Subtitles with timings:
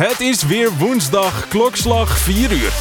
[0.00, 2.72] Het is weer woensdag, klokslag 4 uur.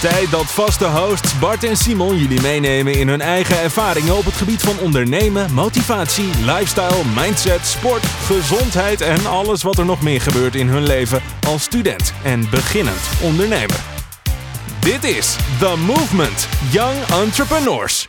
[0.00, 4.34] Tijd dat vaste hosts Bart en Simon jullie meenemen in hun eigen ervaringen op het
[4.34, 10.54] gebied van ondernemen, motivatie, lifestyle, mindset, sport, gezondheid en alles wat er nog meer gebeurt
[10.54, 13.80] in hun leven als student en beginnend ondernemer.
[14.80, 18.08] Dit is The Movement Young Entrepreneurs.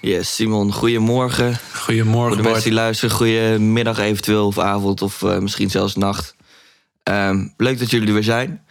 [0.00, 1.58] Yes, Simon, goedemorgen.
[1.72, 6.33] Goedemorgen, Voor de mensen die luisteren, goedemiddag eventueel, of avond, of uh, misschien zelfs nacht.
[7.10, 8.64] Um, leuk dat jullie er weer zijn.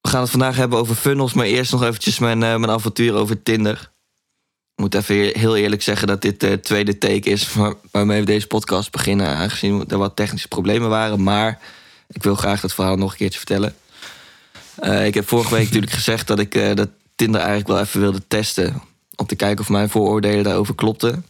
[0.00, 3.14] We gaan het vandaag hebben over funnels, maar eerst nog eventjes mijn, uh, mijn avontuur
[3.14, 3.90] over Tinder.
[4.74, 7.54] Ik moet even heel eerlijk zeggen dat dit de tweede take is
[7.90, 11.22] waarmee we deze podcast beginnen, aangezien er wat technische problemen waren.
[11.22, 11.60] Maar
[12.08, 13.74] ik wil graag het verhaal nog een keertje vertellen.
[14.82, 18.22] Uh, ik heb vorige week natuurlijk gezegd dat ik dat Tinder eigenlijk wel even wilde
[18.28, 18.82] testen
[19.16, 21.26] om te kijken of mijn vooroordelen daarover klopten.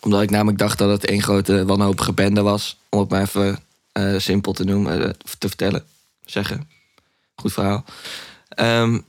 [0.00, 2.78] Omdat ik namelijk dacht dat het één grote wanhopige bende was.
[2.88, 3.58] Om het maar even
[3.98, 5.84] uh, simpel te noemen, uh, te vertellen,
[6.24, 6.70] zeggen.
[7.34, 7.84] Goed verhaal.
[8.60, 9.04] Um,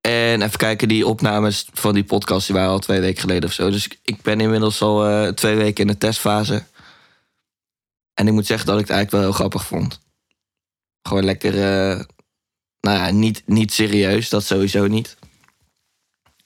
[0.00, 3.54] en even kijken, die opnames van die podcast die waren al twee weken geleden of
[3.54, 3.70] zo.
[3.70, 6.64] Dus ik, ben inmiddels al uh, twee weken in de testfase.
[8.14, 10.00] En ik moet zeggen dat ik het eigenlijk wel heel grappig vond.
[11.02, 11.54] Gewoon lekker,
[12.80, 15.16] nou ja, niet, niet serieus, dat sowieso niet.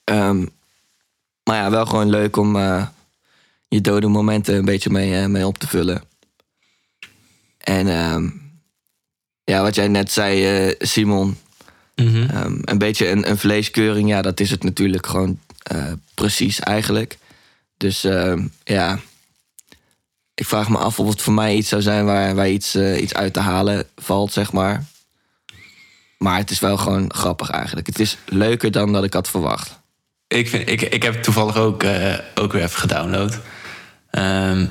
[0.05, 0.51] Um,
[1.43, 2.57] maar ja, wel gewoon leuk om
[3.69, 6.08] je dode momenten een beetje mee, mee op te vullen.
[7.69, 8.41] En um,
[9.45, 11.39] ja, wat jij net zei, uh, Simon.
[11.95, 12.29] Mm -hmm.
[12.37, 15.39] um, een beetje een, een, vleeskeuring, ja, dat is het natuurlijk gewoon
[16.15, 17.19] precies eigenlijk.
[17.77, 18.07] Dus
[18.65, 18.99] ja,
[20.35, 23.15] ik vraag me af of het voor mij iets zou zijn waar, waar iets, iets
[23.15, 24.85] uit te halen valt, zeg maar.
[26.19, 27.87] Maar het is wel gewoon grappig eigenlijk.
[27.87, 29.79] Het is leuker dan dat ik had verwacht.
[30.27, 31.85] Ik, vind, ik, ik heb het toevallig ook,
[32.35, 33.41] ook weer even gedownload.
[34.11, 34.71] Um,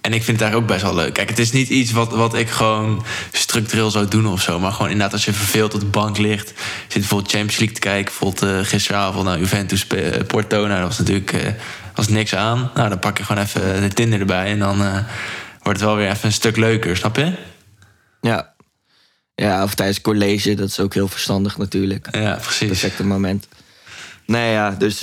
[0.00, 1.12] en ik vind het daar ook best wel leuk.
[1.12, 4.58] Kijk, het is niet iets wat, wat ik gewoon structureel zou doen of zo.
[4.58, 6.48] Maar gewoon inderdaad, als je verveeld op de bank ligt.
[6.48, 8.04] Zit bijvoorbeeld Champions League te kijken.
[8.04, 9.86] Bijvoorbeeld uh, gisteravond naar Juventus
[10.26, 10.66] Porto.
[10.66, 11.40] Nou, dat was natuurlijk uh,
[11.94, 12.70] was niks aan.
[12.74, 14.50] Nou, dan pak je gewoon even de Tinder erbij.
[14.50, 14.92] En dan uh,
[15.62, 17.32] wordt het wel weer even een stuk leuker, snap je?
[18.20, 18.54] Ja.
[19.34, 20.54] Ja, of tijdens college.
[20.54, 22.08] Dat is ook heel verstandig natuurlijk.
[22.10, 22.68] Ja, precies.
[22.68, 23.48] Perfecte moment.
[24.26, 25.00] Nee, ja, dus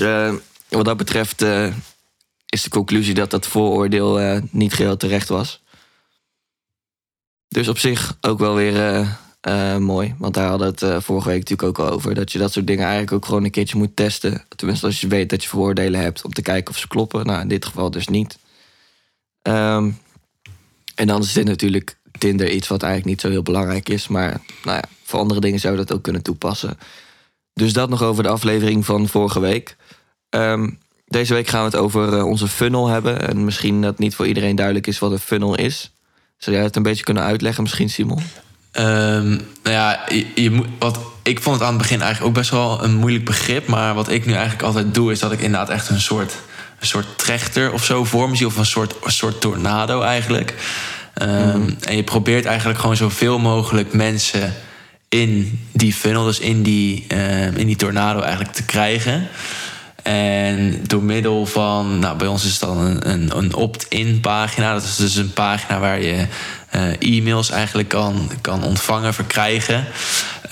[0.69, 1.45] wat dat betreft
[2.49, 5.63] is de conclusie dat dat vooroordeel uh, niet geheel terecht was.
[7.47, 9.07] Dus op zich ook wel weer
[9.79, 10.15] mooi.
[10.17, 12.15] Want daar hadden we het vorige week natuurlijk ook al over.
[12.15, 14.45] Dat je dat soort dingen eigenlijk ook gewoon een keertje moet testen.
[14.55, 16.23] Tenminste, als je weet dat je vooroordelen hebt.
[16.23, 17.25] Om te kijken of ze kloppen.
[17.25, 18.37] Nou, in dit geval dus niet.
[19.41, 19.99] Um,
[20.95, 24.07] en dan is dit natuurlijk Tinder iets wat eigenlijk niet zo heel belangrijk is.
[24.07, 26.77] Maar nou ja, voor andere dingen zou je dat ook kunnen toepassen.
[27.53, 29.75] Dus dat nog over de aflevering van vorige week.
[30.29, 33.27] Um, deze week gaan we het over uh, onze funnel hebben.
[33.27, 35.91] En misschien dat niet voor iedereen duidelijk is wat een funnel is.
[36.37, 38.21] Zou jij het een beetje kunnen uitleggen, misschien, Simon?
[38.73, 39.27] Um,
[39.63, 42.49] nou ja, je, je moet, wat, ik vond het aan het begin eigenlijk ook best
[42.49, 43.67] wel een moeilijk begrip.
[43.67, 46.33] Maar wat ik nu eigenlijk altijd doe, is dat ik inderdaad echt een soort,
[46.79, 48.45] een soort trechter of zo voor me zie.
[48.45, 50.53] Of een soort, een soort tornado eigenlijk.
[51.21, 51.77] Um, mm.
[51.81, 54.53] En je probeert eigenlijk gewoon zoveel mogelijk mensen
[55.09, 59.27] in die funnel, dus in die, uh, in die tornado eigenlijk te krijgen.
[60.07, 64.73] En door middel van, nou bij ons is het dan een, een, een opt-in pagina.
[64.73, 66.25] Dat is dus een pagina waar je
[66.75, 69.85] uh, e-mails eigenlijk kan, kan ontvangen, verkrijgen.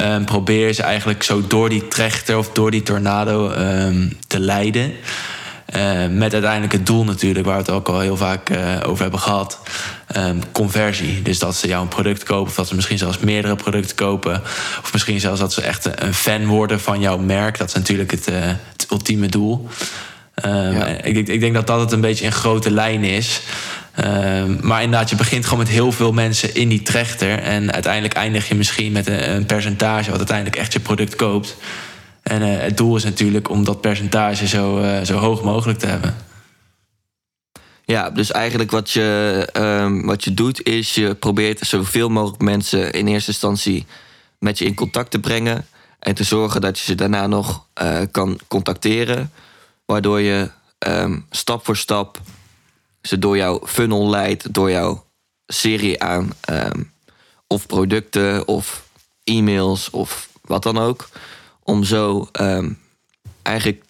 [0.01, 4.93] Um, probeer ze eigenlijk zo door die trechter of door die tornado um, te leiden.
[5.75, 9.01] Uh, met uiteindelijk het doel natuurlijk, waar we het ook al heel vaak uh, over
[9.01, 9.59] hebben gehad.
[10.17, 11.21] Um, conversie.
[11.21, 14.41] Dus dat ze jouw een product kopen, of dat ze misschien zelfs meerdere producten kopen.
[14.83, 17.57] Of misschien zelfs dat ze echt een fan worden van jouw merk.
[17.57, 18.35] Dat is natuurlijk het, uh,
[18.71, 19.67] het ultieme doel.
[20.45, 20.85] Um, ja.
[20.85, 23.41] ik, ik, denk dat dat het een beetje in grote lijnen is.
[24.05, 27.39] Um, maar inderdaad, je begint gewoon met heel veel mensen in die trechter.
[27.39, 31.55] En uiteindelijk eindig je misschien met een, een percentage wat uiteindelijk echt je product koopt.
[32.25, 35.87] En uh, het doel is natuurlijk om dat percentage zo, uh, zo hoog mogelijk te
[35.87, 36.15] hebben.
[37.83, 42.91] Ja, dus eigenlijk wat je, um, wat je doet is je probeert zoveel mogelijk mensen
[42.91, 43.85] in eerste instantie
[44.39, 45.65] met je in contact te brengen.
[45.99, 49.31] En te zorgen dat je ze daarna nog uh, kan contacteren.
[49.85, 50.49] Waardoor je
[50.87, 52.21] um, stap voor stap
[53.01, 55.05] ze door jouw funnel leidt, door jouw
[55.45, 56.91] serie aan um,
[57.47, 58.83] of producten of
[59.23, 61.09] e-mails of wat dan ook
[61.65, 62.79] om zo um,
[63.41, 63.83] eigenlijk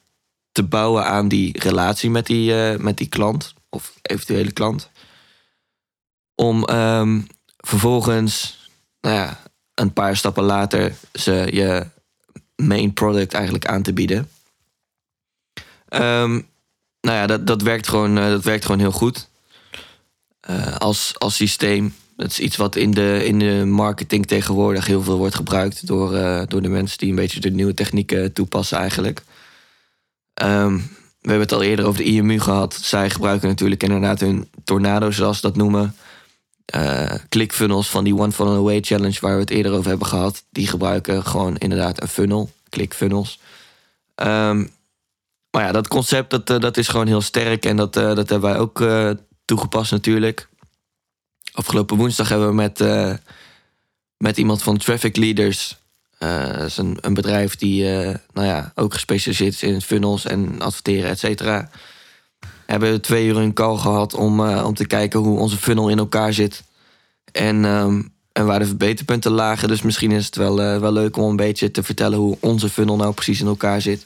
[0.51, 4.89] te bouwen aan die relatie met die, uh, met die klant of eventuele klant.
[6.35, 7.27] Om um,
[7.57, 8.57] vervolgens,
[9.01, 9.41] nou ja,
[9.73, 11.87] een paar stappen later ze je
[12.55, 14.29] main product eigenlijk aan te bieden.
[15.89, 16.47] Um,
[17.01, 19.29] nou ja, dat, dat, werkt gewoon, uh, dat werkt gewoon heel goed.
[20.49, 21.95] Uh, als, als systeem.
[22.15, 26.15] Dat is iets wat in de, in de marketing tegenwoordig heel veel wordt gebruikt door,
[26.15, 29.23] eh, door de mensen die een beetje de nieuwe technieken toepassen eigenlijk.
[30.33, 30.75] Ehm,
[31.21, 32.73] we hebben het al eerder over de IMU gehad.
[32.73, 35.95] Zij gebruiken natuurlijk inderdaad hun tornado, zoals ze dat noemen.
[36.65, 40.43] Eh ClickFunnels van die One Funnel Away Challenge, waar we het eerder over hebben gehad.
[40.49, 43.39] Die gebruiken gewoon inderdaad een funnel, ClickFunnels.
[44.15, 44.65] Ehm,
[45.51, 48.41] maar ja, dat concept dat, eh, dat is gewoon heel sterk en dat, dat hebben
[48.41, 48.83] wij ook
[49.45, 50.47] toegepast natuurlijk.
[51.55, 53.13] Afgelopen woensdag hebben we met, eh,
[54.17, 55.77] met iemand van Traffic Leaders,
[56.17, 60.25] eh, dat is een, een bedrijf die eh, nou ja, ook gespecialiseerd is in funnels
[60.25, 61.69] en adverteren, et cetera.
[62.65, 65.97] Hebben we twee uur een call gehad om, om te kijken hoe onze funnel in
[65.97, 66.63] elkaar zit.
[67.31, 68.01] En, ehm,
[68.31, 69.67] en waar de verbeterpunten lagen.
[69.67, 72.95] Dus misschien is het wel, wel leuk om een beetje te vertellen hoe onze funnel
[72.95, 74.05] nou precies in elkaar zit.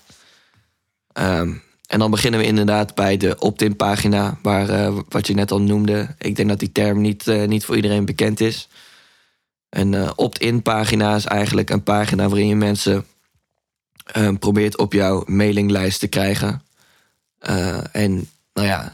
[1.13, 1.53] Ehm,
[1.89, 5.61] en dan beginnen we inderdaad bij de opt-in pagina, waar, eh, wat je net al
[5.61, 6.15] noemde.
[6.17, 8.67] Ik denk dat die term niet, eh, niet voor iedereen bekend is.
[9.69, 13.05] Een eh, opt-in pagina is eigenlijk een pagina waarin je mensen
[14.03, 16.63] eh, probeert op jouw mailinglijst te krijgen.
[17.91, 18.93] En nou ja,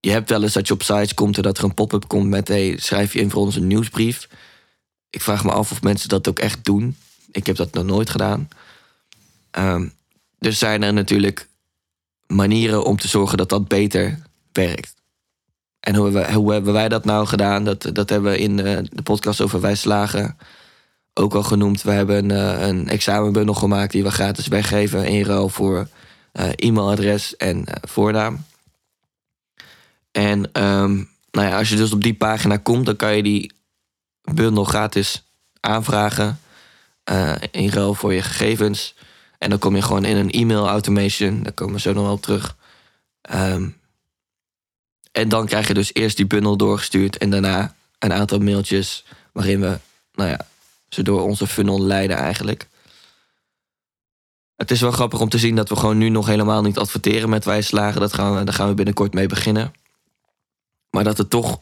[0.00, 2.28] je hebt wel eens dat je op sites komt en dat er een pop-up komt
[2.28, 4.28] met: hey, schrijf je in voor onze nieuwsbrief.
[5.10, 6.96] Ik vraag me af of mensen dat ook echt doen.
[7.30, 8.48] Ik heb dat nog nooit gedaan.
[9.50, 9.88] Ehm,
[10.38, 11.50] dus zijn er natuurlijk
[12.34, 14.18] manieren om te zorgen dat dat beter
[14.52, 14.94] werkt.
[15.80, 17.64] En hoe, hebben we, hoe wij dat nou gedaan?
[17.64, 20.36] Dat, dat hebben we in de, de podcast over Wij Slagen
[21.14, 21.82] ook al genoemd.
[21.82, 25.88] We hebben een, eh, een examenbundel gemaakt die we gratis weggeven in ruil voor
[26.32, 28.44] eh, e-mailadres en eh, voornaam.
[30.10, 30.94] En ehm,
[31.30, 33.52] nou ja, als je dus op die pagina komt, dan kan je die
[34.34, 35.22] bundel gratis
[35.60, 36.40] aanvragen
[37.04, 38.94] eh, in ruil voor je gegevens.
[39.42, 41.42] En dan kom je gewoon in een e-mail automation.
[41.42, 42.56] Daar komen we zo nog wel op terug.
[43.20, 43.68] Ehm,
[45.12, 49.60] en dan krijg je dus eerst die bundel doorgestuurd en daarna een aantal mailtjes waarin
[49.60, 49.78] we,
[50.14, 50.46] nou ja,
[50.88, 52.68] ze door onze funnel leiden eigenlijk.
[54.56, 57.28] Het is wel grappig om te zien dat we gewoon nu nog helemaal niet adverteren
[57.28, 58.00] met wijslagen.
[58.00, 59.74] Dat gaan we, daar gaan we binnenkort mee beginnen.
[60.90, 61.60] Maar dat er toch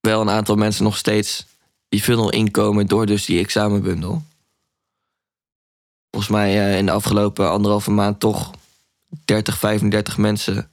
[0.00, 1.46] wel een aantal mensen nog steeds
[1.88, 4.22] die funnel inkomen door dus die examenbundel.
[6.12, 8.50] Volgens mij eh, in de afgelopen anderhalve maand toch
[9.24, 10.70] 30, 35 mensen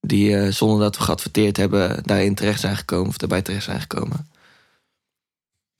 [0.00, 3.80] die eh, zonder dat we geadverteerd hebben daarin terecht zijn gekomen of daarbij terecht zijn
[3.80, 4.28] gekomen.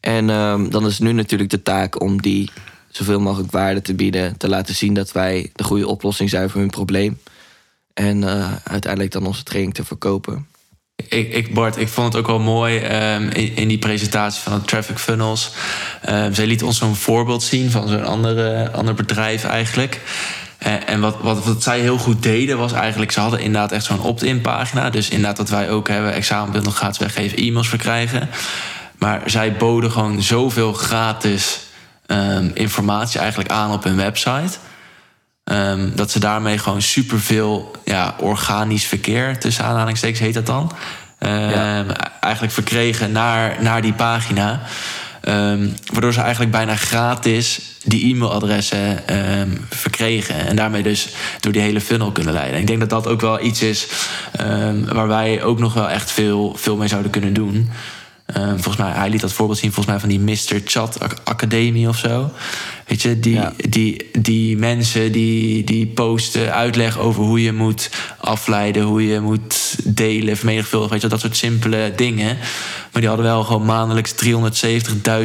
[0.00, 2.50] En ehm, dan is nu natuurlijk de taak om die
[2.90, 6.60] zoveel mogelijk waarde te bieden, te laten zien dat wij de goede oplossing zijn voor
[6.60, 7.20] hun probleem.
[7.94, 10.46] En eh, uiteindelijk dan onze training te verkopen.
[11.06, 14.64] Ik, ik, Bart, ik vond het ook wel mooi ehm, in, die presentatie van de
[14.64, 15.50] traffic funnels.
[16.02, 20.00] Ehm, zij liet ons zo'n voorbeeld zien van zo'n andere, ander bedrijf eigenlijk.
[20.58, 23.12] En, en wat, wat, wat zij heel goed deden was eigenlijk...
[23.12, 24.90] ze hadden inderdaad echt zo'n opt-in pagina.
[24.90, 28.28] Dus inderdaad dat wij ook hebben examenbundel gratis weggeven, e-mails verkrijgen.
[28.98, 31.58] Maar zij boden gewoon zoveel gratis
[32.06, 34.58] ehm, informatie eigenlijk aan op hun website...
[35.48, 40.72] Ehm, dat ze daarmee gewoon superveel ja, organisch verkeer, tussen aanhalingstekens heet dat dan.
[41.18, 41.90] ehm,
[42.20, 44.60] Eigenlijk verkregen naar, naar die pagina.
[45.20, 50.46] Ehm, waardoor ze eigenlijk bijna gratis die e-mailadressen ehm, verkregen.
[50.46, 51.08] En daarmee dus
[51.40, 52.60] door die hele funnel kunnen leiden.
[52.60, 53.86] Ik denk dat dat ook wel iets is
[54.92, 57.70] waar wij ook nog wel echt veel, veel mee zouden kunnen doen.
[58.34, 60.60] Ehm, volgens mij, hij liet dat voorbeeld zien volgens mij van die Mr.
[60.64, 62.30] Chat Ac- Academie of zo.
[62.86, 63.52] Weet je, die, Ja.
[63.68, 69.76] die, die mensen die, die posten uitleg over hoe je moet afleiden, hoe je moet
[69.84, 72.36] delen, vermenigvuldigen, weet je, dat soort simpele dingen.
[72.92, 74.12] Maar die hadden wel gewoon maandelijks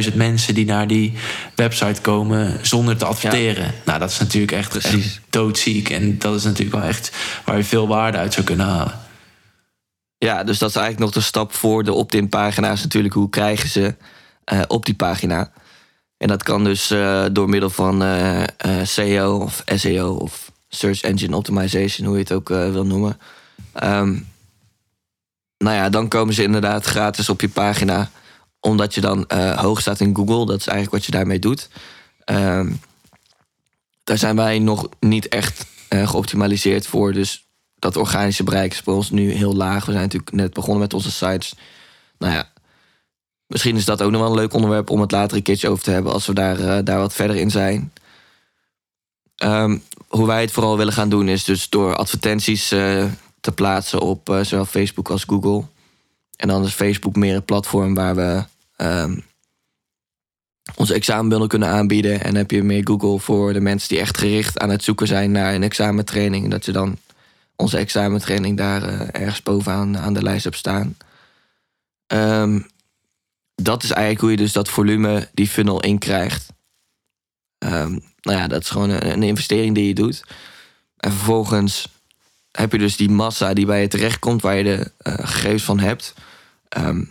[0.08, 1.12] 370.000 mensen die naar die
[1.54, 3.72] website komen zonder te adverteren.
[3.84, 5.90] Nou, dat is natuurlijk echt, echt doodziek.
[5.90, 7.12] En dat is natuurlijk wel echt
[7.44, 9.02] waar je veel waarde uit zou kunnen halen.
[10.24, 13.14] Ja, dus dat is eigenlijk nog de stap voor de opt-in pagina's natuurlijk.
[13.14, 13.94] Hoe krijgen ze
[14.44, 15.52] eh, op die pagina?
[16.16, 21.00] En dat kan dus eh, door middel van eh, eh, SEO of SEO of Search
[21.00, 23.18] Engine Optimization, hoe je het ook wil noemen.
[23.72, 24.18] Ehm,
[25.58, 28.10] nou ja, dan komen ze inderdaad gratis op je pagina.
[28.60, 29.26] Omdat je dan
[29.56, 30.46] hoog staat in Google.
[30.46, 31.68] Dat is eigenlijk wat je daarmee doet.
[32.24, 32.72] Ehm,
[34.04, 37.12] daar zijn wij nog niet echt geoptimaliseerd voor.
[37.12, 37.43] Dus
[37.84, 39.84] dat organische bereik is bij ons nu heel laag.
[39.84, 41.54] We zijn natuurlijk net begonnen met onze sites.
[42.18, 42.48] Nou ja,
[43.46, 45.84] misschien is dat ook nog wel een leuk onderwerp om het later een keertje over
[45.84, 47.92] te hebben als we daar, eh, daar wat verder in zijn.
[49.36, 53.04] Ehm, hoe wij het vooral willen gaan doen is dus door advertenties eh,
[53.40, 55.64] te plaatsen op eh, zowel Facebook als Google.
[56.36, 58.44] En dan is Facebook meer een platform waar we
[58.76, 59.18] ehm,
[60.76, 62.20] onze examenbundel kunnen aanbieden.
[62.20, 65.30] En heb je meer Google voor de mensen die echt gericht aan het zoeken zijn
[65.30, 66.44] naar een examentraining.
[66.44, 66.98] En dat je dan
[67.56, 70.96] onze examentraining daar eh, ergens bovenaan aan de lijst hebt staan.
[72.06, 72.60] Ehm,
[73.54, 76.52] dat is eigenlijk hoe je dus dat volume, die funnel inkrijgt.
[77.58, 80.24] Ehm nou ja, dat is gewoon een, investering die je doet.
[80.96, 81.88] En vervolgens
[82.50, 85.78] heb je dus die massa die bij je terechtkomt, waar je de eh, gegevens van
[85.78, 86.14] hebt.
[86.68, 87.04] Ehm,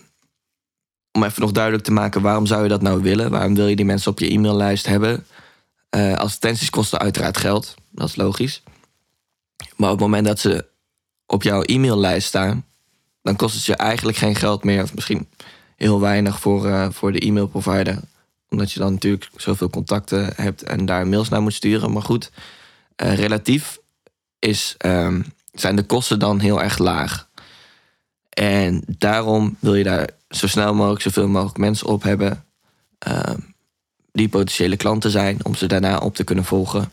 [1.12, 3.32] om even nog duidelijk te maken, waarom zou je dat nou willen?
[3.32, 5.26] Waarom wil je die mensen op je e-maillijst hebben?
[5.90, 8.64] Eh advertenties kosten uiteraard geld, dat is logisch.
[9.84, 10.66] Maar op het moment dat ze
[11.26, 12.66] op jouw e-maillijst staan,
[13.22, 14.84] dan kost het je eigenlijk geen geld meer.
[14.84, 15.28] Of misschien
[15.76, 18.00] heel weinig voor, eh, voor de e-mailprovider.
[18.50, 21.92] Omdat je dan natuurlijk zoveel contacten hebt en daar mails naar moet sturen.
[21.92, 22.32] Maar goed,
[22.96, 23.80] eh, relatief
[24.40, 25.22] is, ehm,
[25.52, 27.30] zijn de kosten dan heel erg laag.
[28.30, 32.46] En daarom wil je daar zo snel mogelijk zoveel mogelijk mensen op hebben.
[32.98, 33.40] ehm,
[34.12, 36.92] die potentiële klanten zijn, om ze daarna op te kunnen volgen.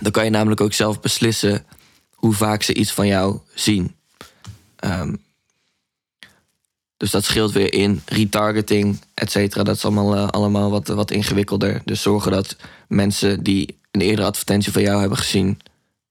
[0.00, 1.66] Dan kan je namelijk ook zelf beslissen
[2.10, 3.94] hoe vaak ze iets van jou zien.
[4.76, 5.14] Ehm,
[6.96, 9.62] dus dat scheelt weer in retargeting, et cetera.
[9.62, 11.82] Dat is allemaal, eh, allemaal wat, wat ingewikkelder.
[11.84, 12.56] Dus zorgen dat
[12.88, 15.60] mensen die een eerdere advertentie van jou hebben gezien,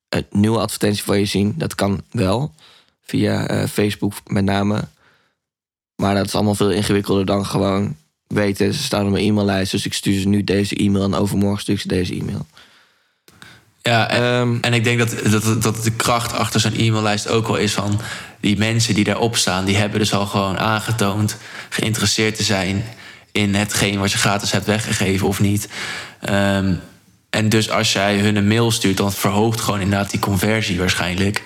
[0.10, 1.54] een nieuwe advertentie van je zien.
[1.58, 2.54] Dat kan wel,
[3.02, 4.88] via eh, Facebook met name.
[5.96, 7.96] Maar dat is allemaal veel ingewikkelder dan gewoon
[8.28, 8.74] weten.
[8.74, 11.80] Ze staan op mijn e-maillijst, dus ik stuur ze nu deze e-mail en overmorgen stuur
[11.80, 12.46] ze deze e-mail.
[13.82, 17.48] Ja, en, Ehm, en ik denk dat, dat, dat de kracht achter zo'n e-maillijst ook
[17.48, 18.02] wel is van...
[18.40, 21.38] die mensen die daarop staan, die hebben dus al gewoon aangetoond...
[21.70, 22.86] geïnteresseerd te zijn
[23.32, 25.68] in hetgeen wat je gratis hebt weggegeven of niet.
[26.22, 26.74] Ehm,
[27.30, 31.44] en dus als jij hun een mail stuurt, dan verhoogt gewoon inderdaad die conversie waarschijnlijk.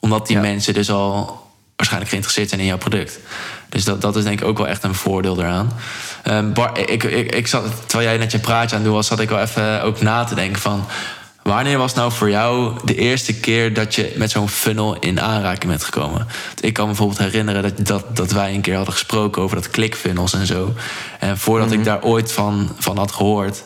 [0.00, 0.42] Omdat die Ja.
[0.42, 3.18] mensen dus al waarschijnlijk geïnteresseerd zijn in jouw product.
[3.68, 5.72] Dus dat, dat is denk ik ook wel echt een voordeel daaraan.
[6.22, 9.06] Ehm Bar, ik, ik, ik zat, terwijl jij net je praatje aan het doen was,
[9.06, 10.86] zat ik wel even ook na te denken van...
[11.48, 15.70] Wanneer was nou voor jou de eerste keer dat je met zo'n funnel in aanraking
[15.70, 16.18] bent gekomen?
[16.46, 19.56] Want Ik kan me bijvoorbeeld herinneren dat, dat, dat wij een keer hadden gesproken over
[19.56, 20.74] dat ClickFunnels en zo.
[21.18, 23.64] En voordat ik daar ooit van, van had gehoord,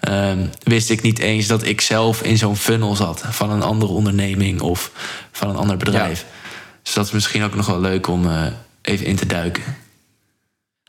[0.00, 3.92] ehm, wist ik niet eens dat ik zelf in zo'n funnel zat van een andere
[3.92, 4.90] onderneming of
[5.32, 6.26] van een ander bedrijf.
[6.82, 8.46] Dus dat is misschien ook nog wel leuk om eh,
[8.82, 9.62] even in te duiken.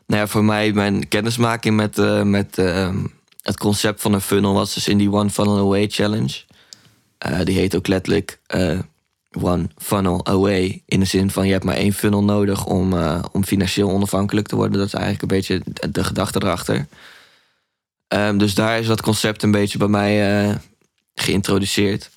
[0.06, 2.96] Nou ja, voor mij, mijn kennismaking met, eh, met ehm,
[3.42, 6.42] het concept van een funnel was dus in die One Funnel Away Challenge.
[7.18, 8.78] Eh, die heet ook letterlijk eh,
[9.40, 10.82] One Funnel Away.
[10.86, 14.46] In de zin van je hebt maar één funnel nodig om, eh, om financieel onafhankelijk
[14.46, 14.78] te worden.
[14.78, 16.86] Dat is eigenlijk een beetje de, gedachte erachter.
[18.08, 20.58] Ehm, dus daar is dat concept een beetje bij mij
[21.14, 22.10] geïntroduceerd.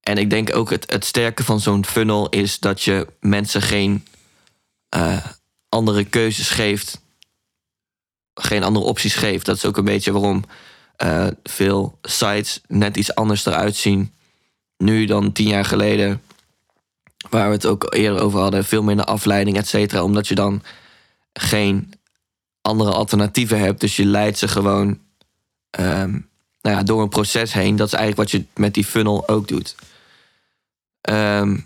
[0.00, 4.04] En ik denk ook het, het sterke van zo'n funnel is dat je mensen geen
[5.68, 7.00] andere keuzes geeft.
[8.42, 9.46] Geen andere opties geeft.
[9.46, 10.44] Dat is ook een beetje waarom
[10.96, 14.12] eh, veel sites net iets anders eruit zien.
[14.76, 16.22] Nu dan tien jaar geleden.
[17.30, 18.64] Waar we het ook eerder over hadden.
[18.64, 20.02] Veel minder afleiding, et cetera.
[20.02, 20.62] Omdat je dan
[21.32, 21.92] geen
[22.62, 23.80] andere alternatieven hebt.
[23.80, 24.98] Dus je leidt ze gewoon
[25.70, 26.10] ehm,
[26.62, 27.76] nou ja, door een proces heen.
[27.76, 29.74] Dat is eigenlijk wat je met die funnel ook doet.
[31.00, 31.58] Ehm,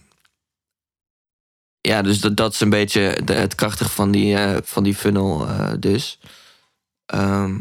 [1.81, 5.49] ja, dus dat, dat is een beetje het krachtige van die, eh, van die funnel
[5.49, 6.19] eh, dus.
[7.07, 7.59] Ehm,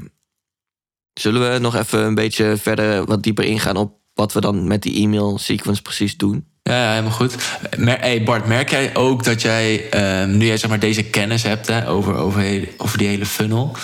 [1.13, 4.81] zullen we nog even een beetje verder wat dieper ingaan op wat we dan met
[4.81, 6.45] die e-mail sequence precies doen?
[6.63, 7.35] Ja, helemaal goed.
[7.79, 11.67] Hey Bart, merk jij ook dat jij, ehm, nu jij zeg maar deze kennis hebt
[11.67, 13.75] hè, over, over, over die hele funnel,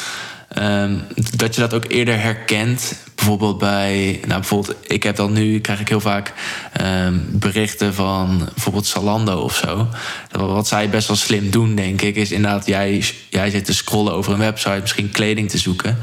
[0.50, 0.98] ehm,
[1.36, 3.09] dat je dat ook eerder herkent?
[3.20, 6.34] Bijvoorbeeld bij, nou bijvoorbeeld, ik heb dan nu, krijg ik heel vaak
[6.74, 9.88] ehm, berichten van bijvoorbeeld Zalando of zo.
[10.32, 14.14] Wat zij best wel slim doen, denk ik, is inderdaad, jij, jij zit te scrollen
[14.14, 15.98] over een website, misschien kleding te zoeken.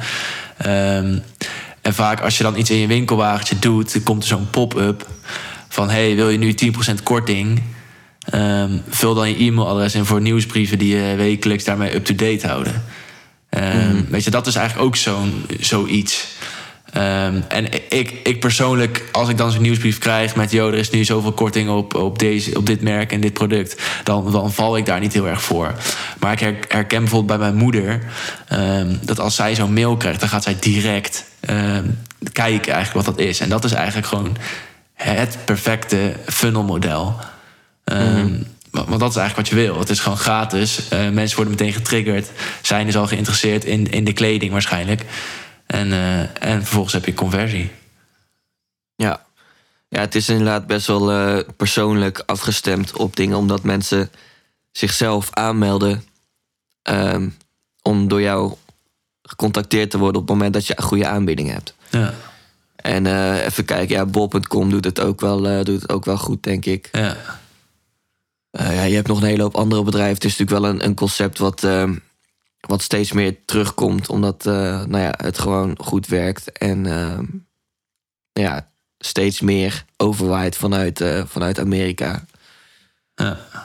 [0.56, 1.18] Ehm,
[1.82, 5.08] en vaak als je dan iets in je winkelwagentje doet, dan komt er zo'n pop-up
[5.68, 7.62] van hey, wil je nu 10% korting?
[8.30, 12.85] Ehm, vul dan je e-mailadres in voor nieuwsbrieven die je wekelijks daarmee up-to-date houden.
[13.49, 16.26] Ehm, Weet je, dat is eigenlijk ook zo'n zoiets.
[16.93, 20.50] Ehm, en ik, ik persoonlijk, als ik dan zo'n nieuwsbrief krijg met...
[20.50, 23.83] joh, er is nu zoveel korting op, op, deze, op dit merk en dit product...
[24.05, 25.75] Dan, dan val ik daar niet heel erg voor.
[26.19, 28.02] Maar ik her- herken bijvoorbeeld bij mijn moeder...
[28.49, 31.85] ehm, dat als zij zo'n mail krijgt, dan gaat zij direct ehm,
[32.33, 33.40] kijken eigenlijk wat dat is.
[33.40, 34.37] En dat is eigenlijk gewoon
[34.95, 37.14] het perfecte funnelmodel.
[38.71, 39.78] Wa- Want dat is eigenlijk wat je wil.
[39.78, 40.88] Het is gewoon gratis.
[40.88, 42.31] Eh, mensen worden meteen getriggerd.
[42.62, 45.05] Zijn dus al geïnteresseerd in, in de kleding waarschijnlijk.
[45.66, 47.70] En, eh, en vervolgens heb je conversie.
[48.94, 49.26] Ja.
[49.88, 54.11] ja, het is inderdaad best wel eh, persoonlijk afgestemd op dingen, omdat mensen
[54.73, 56.04] zichzelf aanmelden
[56.82, 57.28] ehm,
[57.82, 58.54] om door jou
[59.23, 61.75] gecontacteerd te worden op het moment dat je een goede aanbieding hebt.
[61.90, 62.14] Ja,
[62.76, 66.42] En eh, even kijken, ja, bol.com doet het ook wel, doet het ook wel goed,
[66.42, 66.88] denk ik.
[66.92, 67.16] ja.
[68.58, 70.14] Ja, je hebt nog een hele hoop andere bedrijven.
[70.14, 71.94] Het is natuurlijk wel een, een concept wat, ehm,
[72.66, 74.08] wat steeds meer terugkomt.
[74.08, 76.52] Omdat eh, nou ja, het gewoon goed werkt.
[76.52, 77.25] En ehm,
[78.32, 82.25] ja, steeds meer overwaait vanuit, eh, vanuit Amerika.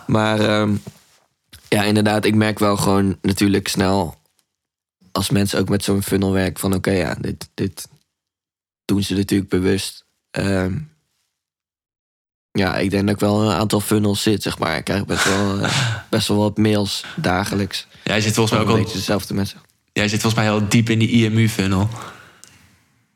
[0.08, 0.76] Maar ehm,
[1.70, 4.18] ja, inderdaad, ik merk wel gewoon natuurlijk snel...
[5.12, 6.74] als mensen ook met zo'n funnel werken van...
[6.74, 7.88] oké, ja, dit, dit
[8.86, 10.06] doen ze natuurlijk bewust.
[10.32, 10.78] Ehm,
[12.52, 14.78] ja, ik denk dat ik wel een aantal funnels zit, zeg maar.
[14.78, 15.72] Ik krijg best wel, eh,
[16.10, 17.88] best wel wat mails dagelijks.
[18.04, 19.60] Jij zit volgens mij Ook al, beetje dezelfde mensen.
[19.94, 21.90] jij zit volgens mij heel diep in die IMU-funnel.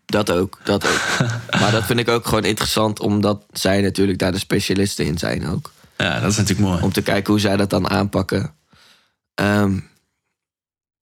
[0.05, 1.29] Dat ook, dat ook.
[1.61, 2.99] maar dat vind ik ook gewoon interessant...
[2.99, 5.71] omdat zij natuurlijk daar de specialisten in zijn ook.
[5.97, 6.81] Ja, dat is natuurlijk mooi.
[6.83, 8.53] om te kijken hoe zij dat dan aanpakken.
[9.33, 9.79] Ehm,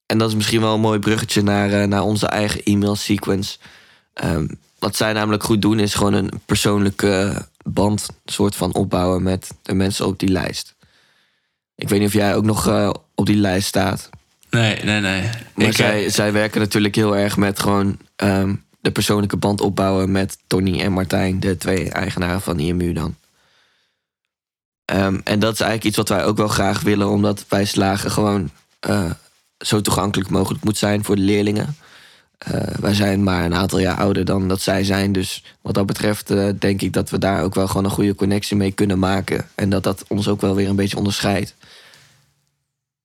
[0.06, 3.58] en dat is misschien wel een mooi bruggetje naar, eh, naar onze eigen e-mail sequence.
[4.14, 4.48] Ehm,
[4.80, 9.74] wat zij namelijk goed doen, is gewoon een persoonlijke band soort van opbouwen met de
[9.74, 10.76] mensen op die lijst.
[11.76, 14.10] Ik weet niet of jij ook nog eh, op die lijst staat.
[14.50, 15.30] Nee, nee, nee.
[15.56, 19.62] Maar Ik, zij, eh, zij werken natuurlijk heel erg met gewoon ehm, de persoonlijke band
[19.62, 23.16] opbouwen met Tony en Martijn, de twee eigenaren van IMU dan.
[24.86, 28.12] Ehm, en dat is eigenlijk iets wat wij ook wel graag willen, omdat wij slagen
[28.12, 29.12] gewoon eh,
[29.58, 31.76] zo toegankelijk mogelijk moet zijn voor de leerlingen.
[32.44, 35.12] Eh, wij zijn maar een aantal jaar ouder dan dat zij zijn.
[35.12, 38.16] Dus wat dat betreft eh, denk ik dat we daar ook wel gewoon een goede
[38.16, 39.48] connectie mee kunnen maken.
[39.56, 41.56] En dat dat ons ook wel weer een beetje onderscheidt.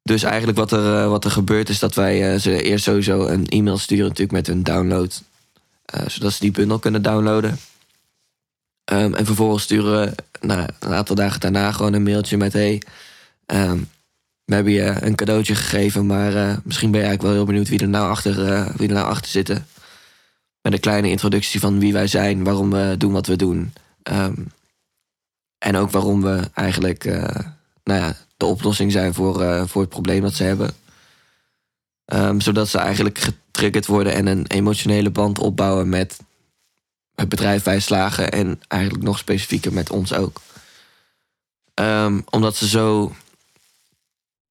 [0.03, 3.49] Dus eigenlijk wat er, eh, wat er gebeurt is dat wij ze eerst sowieso een
[3.49, 5.23] e-mail sturen natuurlijk met hun download.
[6.07, 7.59] zodat ze die bundel kunnen downloaden.
[8.85, 10.15] Ehm, en vervolgens sturen we
[10.47, 12.53] nou, een aantal dagen daarna gewoon een mailtje met...
[12.53, 12.83] Hey,
[13.47, 13.79] ehm,
[14.49, 17.69] we hebben je een cadeautje gegeven, maar eh, misschien ben je eigenlijk wel heel benieuwd
[17.69, 19.67] wie er nou achter, eh, wie er nou achter zitten.
[20.63, 23.73] Met een kleine introductie van wie wij zijn, waarom we doen wat we doen.
[24.03, 24.35] Ehm,
[25.59, 27.45] en ook waarom we eigenlijk eh,
[27.85, 30.71] nou ja, de oplossing zijn voor, voor het probleem dat ze hebben.
[32.05, 36.19] Ehm, zodat ze eigenlijk getriggerd worden en een emotionele band opbouwen met
[37.15, 40.41] het bedrijf wij slagen en eigenlijk nog specifieker met ons ook.
[41.75, 43.13] Ehm, omdat ze zo.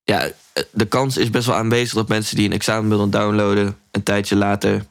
[0.07, 0.31] Ja,
[0.71, 4.35] de kans is best wel aanwezig dat mensen die een examen willen downloaden, een tijdje
[4.35, 4.85] later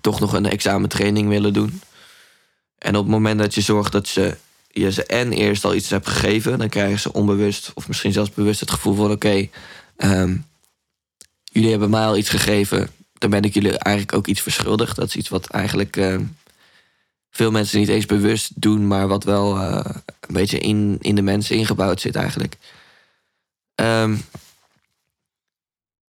[0.00, 1.80] toch nog een examentraining willen doen.
[2.78, 4.36] En op het moment dat je zorgt dat ze,
[4.70, 8.30] je ze en eerst al iets hebt gegeven, dan krijgen ze onbewust of misschien zelfs
[8.30, 9.48] bewust het gevoel van: oké,
[9.96, 10.36] ehm,
[11.44, 14.96] jullie hebben mij al iets gegeven, dan ben ik jullie eigenlijk ook iets verschuldigd.
[14.96, 16.24] Dat is iets wat eigenlijk ehm,
[17.30, 21.22] veel mensen niet eens bewust doen, maar wat wel eh, een beetje in, in de
[21.22, 22.56] mensen ingebouwd zit eigenlijk.
[23.82, 24.16] Ehm,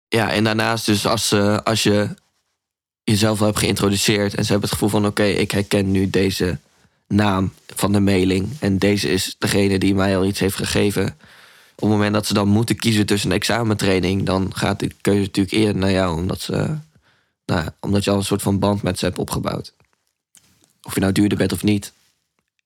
[0.09, 2.15] ja, en daarnaast dus als, eh, als je
[3.05, 6.59] jezelf al hebt geïntroduceerd en ze hebben het gevoel van oké, ik herken nu deze
[7.07, 11.07] naam van de mailing en deze is degene die mij al iets heeft gegeven.
[11.75, 15.21] Op het moment dat ze dan moeten kiezen tussen een examentraining, dan gaat de keuze
[15.21, 16.77] natuurlijk eerder naar jou, omdat, ze,
[17.47, 19.73] nou, omdat je al een soort van band met ze hebt opgebouwd.
[20.83, 21.93] Of je nou duurder bent of niet,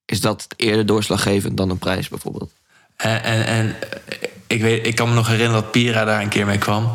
[0.04, 2.52] is dat eerder doorslaggevend dan een prijs bijvoorbeeld.
[2.96, 3.76] En, en, en
[4.46, 6.90] ik, weet, ik kan me nog herinneren dat Pira daar een keer mee kwam.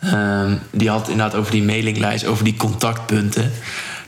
[0.00, 3.52] Ehm, die had inderdaad over die mailinglijst, over die contactpunten.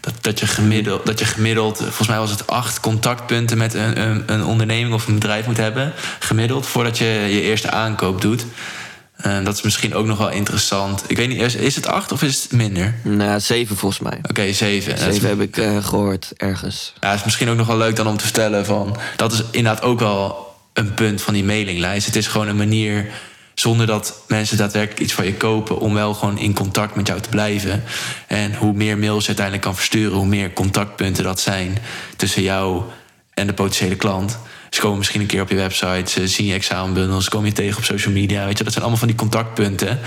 [0.00, 4.00] Dat, dat, je gemiddeld, dat je gemiddeld, volgens mij was het acht contactpunten met een,
[4.00, 5.92] een, een onderneming of een bedrijf moet hebben.
[6.18, 8.44] Gemiddeld, voordat je je eerste aankoop doet.
[9.16, 11.02] En dat is misschien ook nog wel interessant.
[11.06, 12.94] Ik weet niet, is, is het acht of is het minder?
[13.02, 14.18] Nou, zeven volgens mij.
[14.28, 14.96] Oké, zeven.
[14.96, 16.92] Dat is- Zeven heb ik eh, gehoord ergens.
[17.00, 18.96] Ja, het is misschien ook nog wel leuk dan om te vertellen van...
[19.16, 20.47] dat is inderdaad ook wel
[20.78, 22.06] een punt van die mailinglijst.
[22.06, 23.06] Het is gewoon een manier,
[23.54, 25.78] zonder dat mensen daadwerkelijk iets van je kopen...
[25.78, 27.84] om wel gewoon in contact met jou te blijven.
[28.26, 30.16] En hoe meer mails je uiteindelijk kan versturen...
[30.16, 31.78] hoe meer contactpunten dat zijn
[32.16, 32.82] tussen jou
[33.34, 34.38] en de potentiële klant.
[34.70, 37.28] Ze komen misschien een keer op je website, ze zien je examenbundels...
[37.28, 38.64] komen je tegen op social media, weet je.
[38.64, 39.98] Dat zijn allemaal van die contactpunten.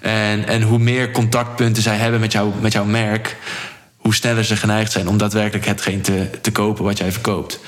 [0.00, 3.36] En, en hoe meer contactpunten zij hebben met, jou, met jouw merk
[3.96, 7.60] hoe sneller ze geneigd zijn om daadwerkelijk hetgeen te, te kopen wat jij verkoopt.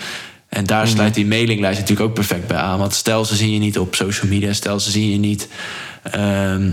[0.48, 2.78] En daar sluit die mailinglijst natuurlijk ook perfect bij aan.
[2.78, 5.48] Want stel ze zien je niet op social media, stel ze zien je niet,
[6.02, 6.70] ehm,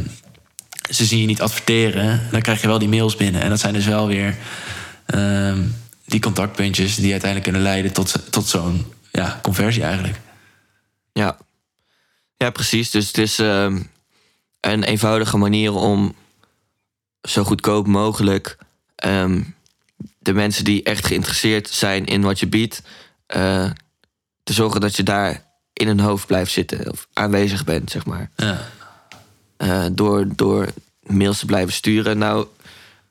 [0.90, 3.42] ze zien je niet adverteren, dan krijg je wel die mails binnen.
[3.42, 4.38] En dat zijn dus wel weer
[5.06, 5.62] ehm,
[6.06, 10.20] die contactpuntjes die uiteindelijk kunnen leiden tot, tot zo'n ja, conversie eigenlijk.
[11.14, 11.38] Ja.
[12.38, 12.92] ja, precies.
[12.92, 13.82] Dus het is ehm,
[14.60, 16.16] een eenvoudige manier om
[17.22, 18.58] zo goedkoop mogelijk
[20.26, 22.82] de mensen die echt geïnteresseerd zijn in wat je biedt,
[23.26, 23.70] eh,
[24.44, 28.30] te zorgen dat je daar in hun hoofd blijft zitten of aanwezig bent, zeg maar.
[28.36, 28.62] Ja.
[29.58, 30.68] Eh, door, door
[31.00, 32.18] mails te blijven sturen.
[32.18, 32.48] Nou,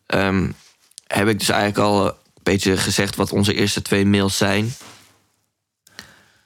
[0.07, 0.51] ehm,
[1.07, 4.75] heb ik dus eigenlijk al een beetje gezegd wat onze eerste twee mails zijn.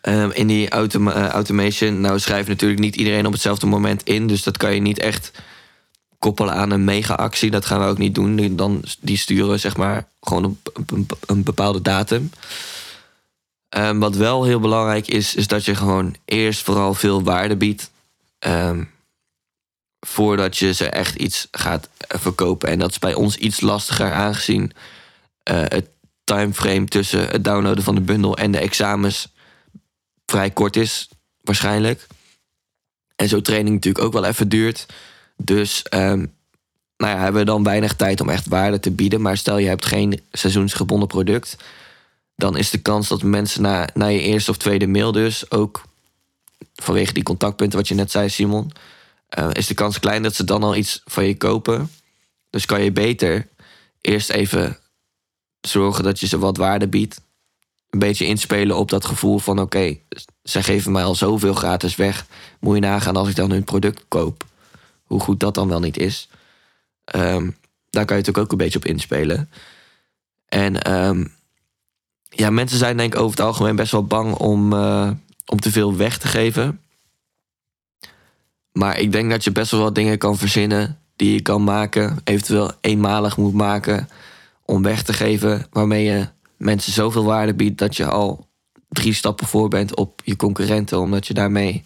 [0.01, 4.27] Ehm, in die eh, automation, nou schrijft natuurlijk niet iedereen op hetzelfde moment in.
[4.27, 5.31] Dus dat kan je niet echt
[6.19, 7.51] koppelen aan een mega-actie.
[7.51, 8.57] Dat gaan we ook niet doen.
[8.57, 12.31] Dan, die sturen zeg maar gewoon op een, een bepaalde datum.
[13.69, 17.91] Ehm, wat wel heel belangrijk is, is dat je gewoon eerst vooral veel waarde biedt.
[18.39, 18.85] ehm,
[20.07, 22.69] voordat je ze echt iets gaat eh, verkopen.
[22.69, 24.73] En dat is bij ons iets lastiger aangezien
[25.43, 25.89] eh, het
[26.25, 29.29] timeframe tussen het downloaden van de bundel en de examens
[30.27, 31.09] vrij kort is,
[31.41, 32.07] waarschijnlijk.
[33.17, 34.87] En zo training natuurlijk ook wel even duurt.
[35.37, 36.27] Dus ehm,
[36.97, 39.21] nou ja, hebben we dan weinig tijd om echt waarde te bieden.
[39.21, 41.57] Maar stel je hebt geen seizoensgebonden product,
[42.39, 45.83] dan is de kans dat mensen na, na je eerste of tweede mail dus ook
[46.75, 48.73] vanwege die contactpunten wat je net zei, Simon,
[49.29, 51.91] eh, is de kans klein dat ze dan al iets van je kopen.
[52.51, 53.49] Dus kan je beter
[54.01, 54.79] eerst even
[55.61, 57.21] zorgen dat je ze wat waarde biedt.
[57.91, 59.97] Een beetje inspelen op dat gevoel van oké,
[60.43, 62.27] zij geven mij al zoveel gratis weg.
[62.61, 64.45] Moet je nagaan als ik dan hun product koop.
[65.05, 66.29] Hoe goed dat dan wel niet is.
[67.05, 67.51] Ehm,
[67.91, 69.51] daar kan je natuurlijk ook een beetje op inspelen.
[70.49, 71.25] En ehm,
[72.29, 75.11] ja, mensen zijn denk ik over het algemeen best wel bang om, eh,
[75.47, 76.81] om te veel weg te geven.
[78.73, 82.19] Maar ik denk dat je best wel wat dingen kan verzinnen die je kan maken.
[82.25, 84.09] Eventueel eenmalig moet maken
[84.65, 85.67] om weg te geven.
[85.71, 88.49] Waarmee je mensen zoveel waarde biedt dat je al
[88.89, 91.01] drie stappen voor bent op je concurrenten.
[91.01, 91.85] Omdat je daarmee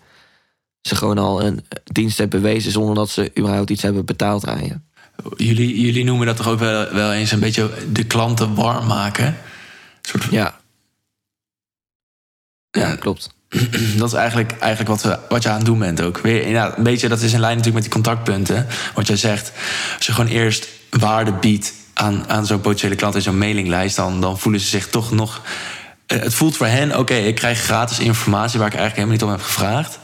[0.83, 4.64] ze gewoon al een dienst hebt bewezen zonder dat ze überhaupt iets hebben betaald aan
[4.64, 4.81] je.
[5.37, 9.37] Jullie, jullie noemen dat toch ook wel, wel eens een beetje de klanten warm maken?
[10.02, 10.60] Een soort van- Ja.
[12.70, 12.96] Ja, Ja.
[12.96, 13.30] klopt.
[13.98, 16.18] dat is eigenlijk, eigenlijk wat, we, wat je aan het doen bent ook.
[16.18, 18.66] Weer, ja, een beetje, dat is in lijn natuurlijk met die contactpunten.
[18.94, 19.52] Wat jij zegt,
[19.96, 23.96] als je gewoon eerst waarde biedt aan, aan zo'n potentiële klant in zo'n mailinglijst...
[23.96, 25.42] Dan, dan voelen ze zich toch nog...
[26.06, 28.58] eh, Het voelt voor hen, oké, ik krijg gratis informatie...
[28.58, 29.98] waar ik eigenlijk helemaal niet om heb gevraagd.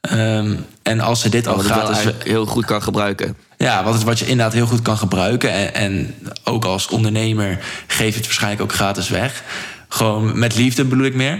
[0.00, 2.12] Ehm, en als ze dit al wel gratis...
[2.24, 3.36] heel goed kan gebruiken.
[3.56, 5.50] Ja, wat, wat je inderdaad heel goed kan gebruiken.
[5.50, 6.14] En, en
[6.44, 9.42] ook als ondernemer geef je het waarschijnlijk ook gratis weg.
[9.88, 11.38] Gewoon met liefde bedoel ik meer.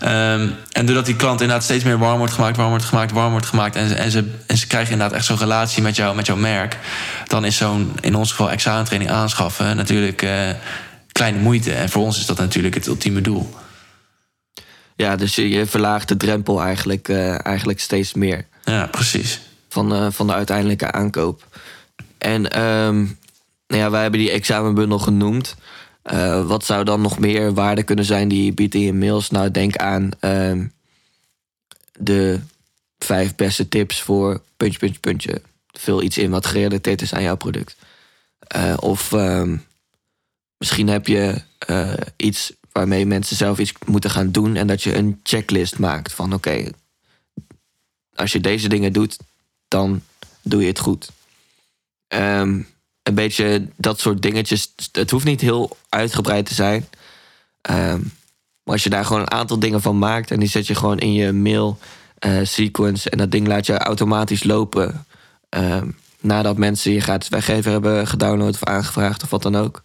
[0.00, 3.30] Ehm, en doordat die klant inderdaad steeds meer warm wordt gemaakt, warm wordt gemaakt, warm
[3.30, 3.76] wordt gemaakt.
[3.76, 6.36] En, ze- en, ze, en ze krijgen inderdaad echt zo'n relatie met, jou, met jouw
[6.36, 6.76] merk.
[7.26, 10.30] Dan is zo'n, in ons geval, examentraining aanschaffen natuurlijk eh,
[11.12, 11.72] kleine moeite.
[11.72, 13.54] En voor ons is dat natuurlijk het ultieme doel.
[14.96, 18.46] Ja, dus je, je verlaagt de drempel eigenlijk, eh, eigenlijk steeds meer.
[18.64, 19.40] Ja, precies.
[19.74, 21.58] Van, eh, van de uiteindelijke aankoop.
[22.18, 22.96] En ehm,
[23.66, 25.56] nou ja, wij hebben die examenbundel genoemd.
[26.02, 29.30] Eh, wat zou dan nog meer waarde kunnen zijn die je biedt in je mails?
[29.30, 30.66] Nou, denk aan ehm,
[31.98, 32.40] de
[32.98, 35.42] vijf beste tips voor puntje, puntje, puntje.
[35.66, 37.76] Vul iets in wat gerelateerd is aan jouw product.
[38.38, 39.56] Eh, of ehm,
[40.58, 41.42] misschien heb je
[42.16, 44.56] iets waarmee mensen zelf iets moeten gaan doen...
[44.56, 46.70] en dat je een checklist maakt van oké,
[48.14, 49.16] als je deze dingen doet,
[49.74, 50.02] dan
[50.42, 51.10] doe je het goed.
[52.08, 52.62] Ehm,
[53.02, 54.74] een beetje dat soort dingetjes.
[54.92, 56.88] Het hoeft niet heel uitgebreid te zijn.
[57.60, 58.00] Ehm,
[58.62, 60.98] maar als je daar gewoon een aantal dingen van maakt en die zet je gewoon
[60.98, 61.78] in je mail
[62.18, 65.06] eh, sequence en dat ding laat je automatisch lopen.
[65.48, 69.82] ehm, nadat mensen je gratis weggever hebben gedownload of aangevraagd of wat dan ook.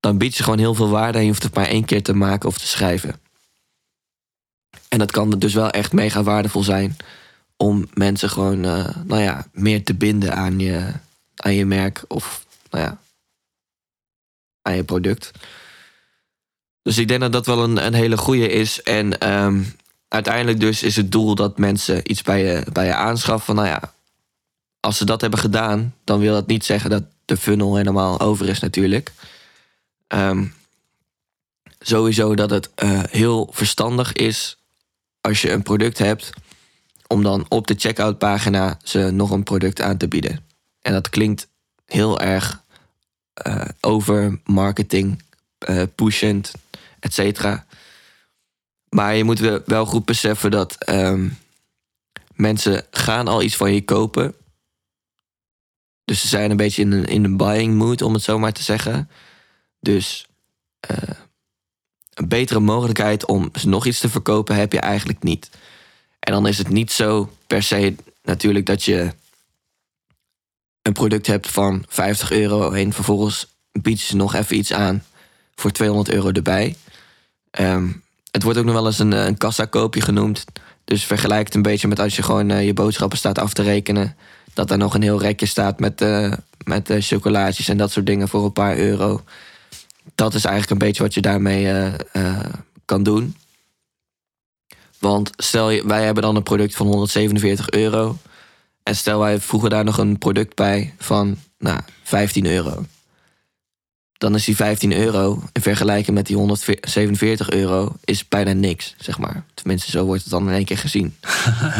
[0.00, 2.14] Dan biedt je gewoon heel veel waarde en je hoeft het maar één keer te
[2.14, 3.20] maken of te schrijven.
[4.88, 6.96] En dat kan dus wel echt mega waardevol zijn
[7.62, 10.92] om mensen gewoon, eh, nou ja, meer te binden aan je,
[11.36, 12.98] aan je merk of, nou ja,
[14.62, 15.30] aan je product.
[16.82, 18.82] Dus ik denk dat dat wel een, een hele goede is.
[18.82, 19.62] En ehm,
[20.08, 23.46] uiteindelijk dus is het doel dat mensen iets bij je, bij je aanschaffen.
[23.46, 23.94] Van, nou ja,
[24.80, 28.48] als ze dat hebben gedaan, dan wil dat niet zeggen dat de funnel helemaal over
[28.48, 29.12] is natuurlijk.
[30.06, 30.46] Ehm,
[31.80, 34.56] sowieso dat het eh, heel verstandig is
[35.20, 36.32] als je een product hebt,
[37.12, 40.44] om dan op de checkout pagina ze nog een product aan te bieden.
[40.80, 41.48] En dat klinkt
[41.86, 42.62] heel erg
[43.32, 45.22] eh, over marketing,
[45.58, 46.52] eh, pushend,
[47.00, 47.66] et cetera.
[48.88, 51.28] Maar je moet wel- goed beseffen dat ehm,
[52.34, 54.34] mensen gaan al iets van je kopen.
[56.04, 58.62] Dus ze zijn een beetje in een, in buying mood, om het zo maar te
[58.62, 59.10] zeggen.
[59.80, 60.26] Dus
[60.80, 61.16] eh,
[62.14, 65.50] een betere mogelijkheid om nog iets te verkopen heb je eigenlijk niet.
[66.20, 69.10] En dan is het niet zo per se natuurlijk dat je
[70.82, 75.04] een product hebt van 50 euro en vervolgens bied je nog even iets aan
[75.54, 76.76] voor 200 euro erbij.
[77.50, 77.88] Ehm,
[78.30, 80.44] het wordt ook nog wel eens een, eh, een kassakoopje genoemd.
[80.84, 83.62] Dus vergelijk het een beetje met als je gewoon eh, je boodschappen staat af te
[83.62, 84.16] rekenen.
[84.54, 86.32] Dat daar nog een heel rekje staat met, eh
[86.64, 89.22] met eh, chocolaatjes en dat soort dingen voor een paar euro.
[90.14, 91.92] Dat is eigenlijk een beetje wat je daarmee
[92.84, 93.36] kan doen.
[95.00, 98.18] Want stel, je- wij hebben dan een product van 147 euro.
[98.82, 102.84] En stel wij voegen daar nog een product bij van nou, 15 euro.
[104.18, 109.18] Dan is die 15 euro in vergelijking met die 147 euro is bijna niks, zeg
[109.18, 109.44] maar.
[109.54, 111.16] Tenminste, zo wordt het dan in één keer gezien.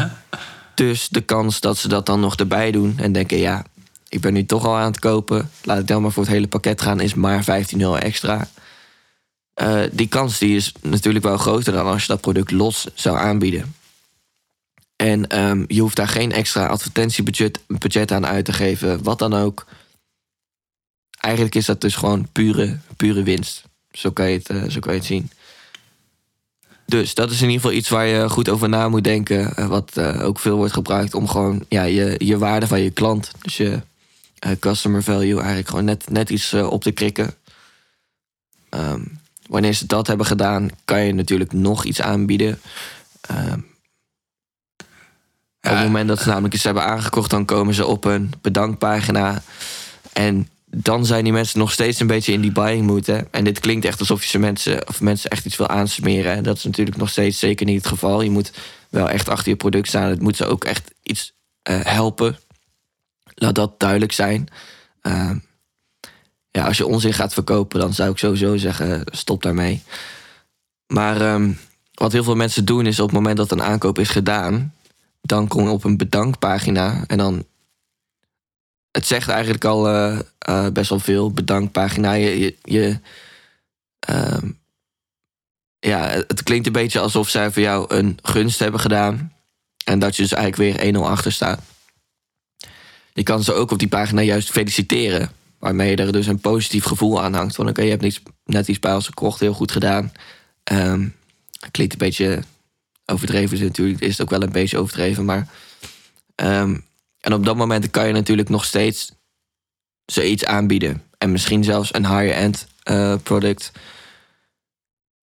[0.74, 3.64] dus de kans dat ze dat dan nog erbij doen en denken, ja,
[4.08, 6.48] ik ben nu toch al aan het kopen, laat ik dan maar voor het hele
[6.48, 8.48] pakket gaan, is maar 15 euro extra.
[9.54, 13.16] Eh, die kans die is natuurlijk wel groter dan als je dat product los zou
[13.16, 13.74] aanbieden.
[14.96, 19.34] En ehm, je hoeft daar geen extra advertentiebudget budget aan uit te geven, wat dan
[19.34, 19.66] ook.
[21.20, 23.62] Eigenlijk is dat dus gewoon pure, pure winst.
[23.92, 25.30] Zo kan, je het, eh, zo kan je het zien.
[26.86, 29.56] Dus dat is in ieder geval iets waar je goed over na moet denken.
[29.56, 33.30] eh, wat ook veel wordt gebruikt om gewoon ja, je, je waarde van je klant,
[33.42, 33.80] dus je
[34.58, 37.34] customer value, eigenlijk gewoon net, net iets op te krikken.
[38.68, 39.02] Ehm,
[39.50, 42.60] wanneer ze dat hebben gedaan, kan je natuurlijk nog iets aanbieden.
[43.20, 43.60] Ehm,
[45.60, 49.42] op het moment dat ze namelijk iets hebben aangekocht, dan komen ze op een bedankpagina.
[50.12, 53.06] En dan zijn die mensen nog steeds een beetje in die buying mood.
[53.06, 53.18] Hè?
[53.18, 56.32] En dit klinkt echt alsof je ze mensen, of mensen echt iets wil aansmeren.
[56.32, 58.22] En dat is natuurlijk nog steeds zeker niet het geval.
[58.22, 58.52] Je moet
[58.88, 60.10] wel echt achter je product staan.
[60.10, 61.32] Het moet ze ook echt iets
[61.62, 62.38] eh, helpen.
[63.34, 64.48] Laat dat duidelijk zijn.
[65.00, 65.36] Ehm,
[66.50, 69.82] ja, als je onzin gaat verkopen, dan zou ik sowieso zeggen: stop daarmee.
[70.86, 71.52] Maar ehm,
[71.94, 74.74] wat heel veel mensen doen, is op het moment dat een aankoop is gedaan,
[75.20, 77.44] dan kom je op een bedankpagina en dan.
[78.90, 81.30] Het zegt eigenlijk al eh, eh, best wel veel.
[81.30, 82.12] Bedankpagina.
[82.12, 83.00] Je, je,
[83.98, 84.50] ehm,
[85.78, 89.32] ja, het klinkt een beetje alsof zij voor jou een gunst hebben gedaan.
[89.84, 91.60] En dat je dus eigenlijk weer 1-0 achter staat.
[93.12, 95.30] Je kan ze ook op die pagina juist feliciteren.
[95.60, 97.54] Waarmee je er dus een positief gevoel aan hangt.
[97.54, 100.12] Van oké, je hebt niets, net iets bij ons gekocht, heel goed gedaan.
[100.64, 101.08] Ehm,
[101.70, 102.42] klinkt een beetje
[103.06, 104.00] overdreven is natuurlijk.
[104.00, 105.24] Is het ook wel een beetje overdreven.
[105.24, 105.48] Maar,
[106.34, 106.76] ehm,
[107.20, 109.12] en op dat moment kan je natuurlijk nog steeds
[110.04, 111.02] zoiets aanbieden.
[111.18, 113.72] En misschien zelfs een higher-end eh, product.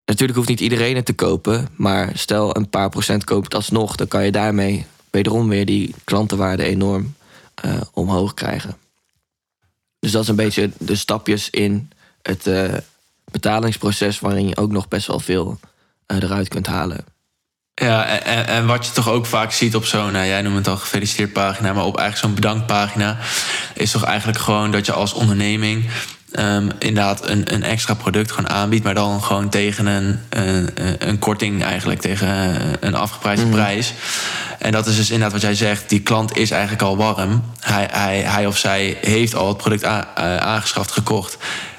[0.06, 1.68] Natuurlijk hoeft niet iedereen het te kopen.
[1.76, 3.96] Maar stel een paar procent koopt alsnog.
[3.96, 7.16] Dan kan je daarmee wederom weer die klantenwaarde enorm
[7.56, 8.78] eh, omhoog krijgen.
[10.00, 11.90] Dus dat is een beetje de stapjes in
[12.22, 12.74] het eh,
[13.32, 14.20] betalingsproces...
[14.20, 15.60] waarin je ook nog best wel veel
[16.06, 17.06] eh, eruit kunt halen.
[17.74, 20.68] Ja, en, en, wat je toch ook vaak ziet op zo'n, nou, jij noemt het
[20.68, 23.18] al gefeliciteerd pagina, maar op eigenlijk zo'n bedankpagina
[23.74, 25.90] is toch eigenlijk gewoon dat je als onderneming
[26.32, 31.20] ehm, inderdaad een, een extra product gewoon aanbiedt, maar dan gewoon tegen een, een, een
[31.20, 33.94] korting eigenlijk, tegen een afgeprijsde prijs.
[34.60, 37.44] En dat is dus inderdaad wat jij zegt, die klant is eigenlijk al warm.
[37.60, 41.38] Hij, hij, hij of zij heeft al het product eh, aangeschaft, gekocht.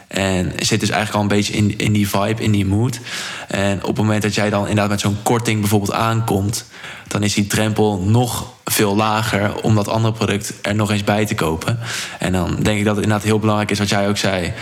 [0.08, 3.00] En zit dus eigenlijk al een beetje in, in die vibe, in die mood.
[3.48, 6.64] En op het moment dat jij dan inderdaad met zo'n korting bijvoorbeeld aankomt,
[7.08, 11.26] dan is die drempel nog veel lager om dat andere product er nog eens bij
[11.26, 11.78] te kopen.
[12.18, 14.52] En dan denk ik dat het inderdaad heel belangrijk is wat jij ook zei.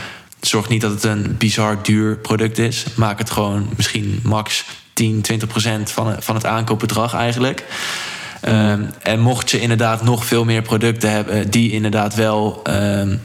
[0.41, 2.85] Zorg niet dat het een bizar duur product is.
[2.95, 7.65] Maak het gewoon misschien max 10, 20 procent van, van het aankoopbedrag eigenlijk.
[8.41, 13.17] Ehm, en mocht je inderdaad nog veel meer producten hebben die inderdaad wel ehm,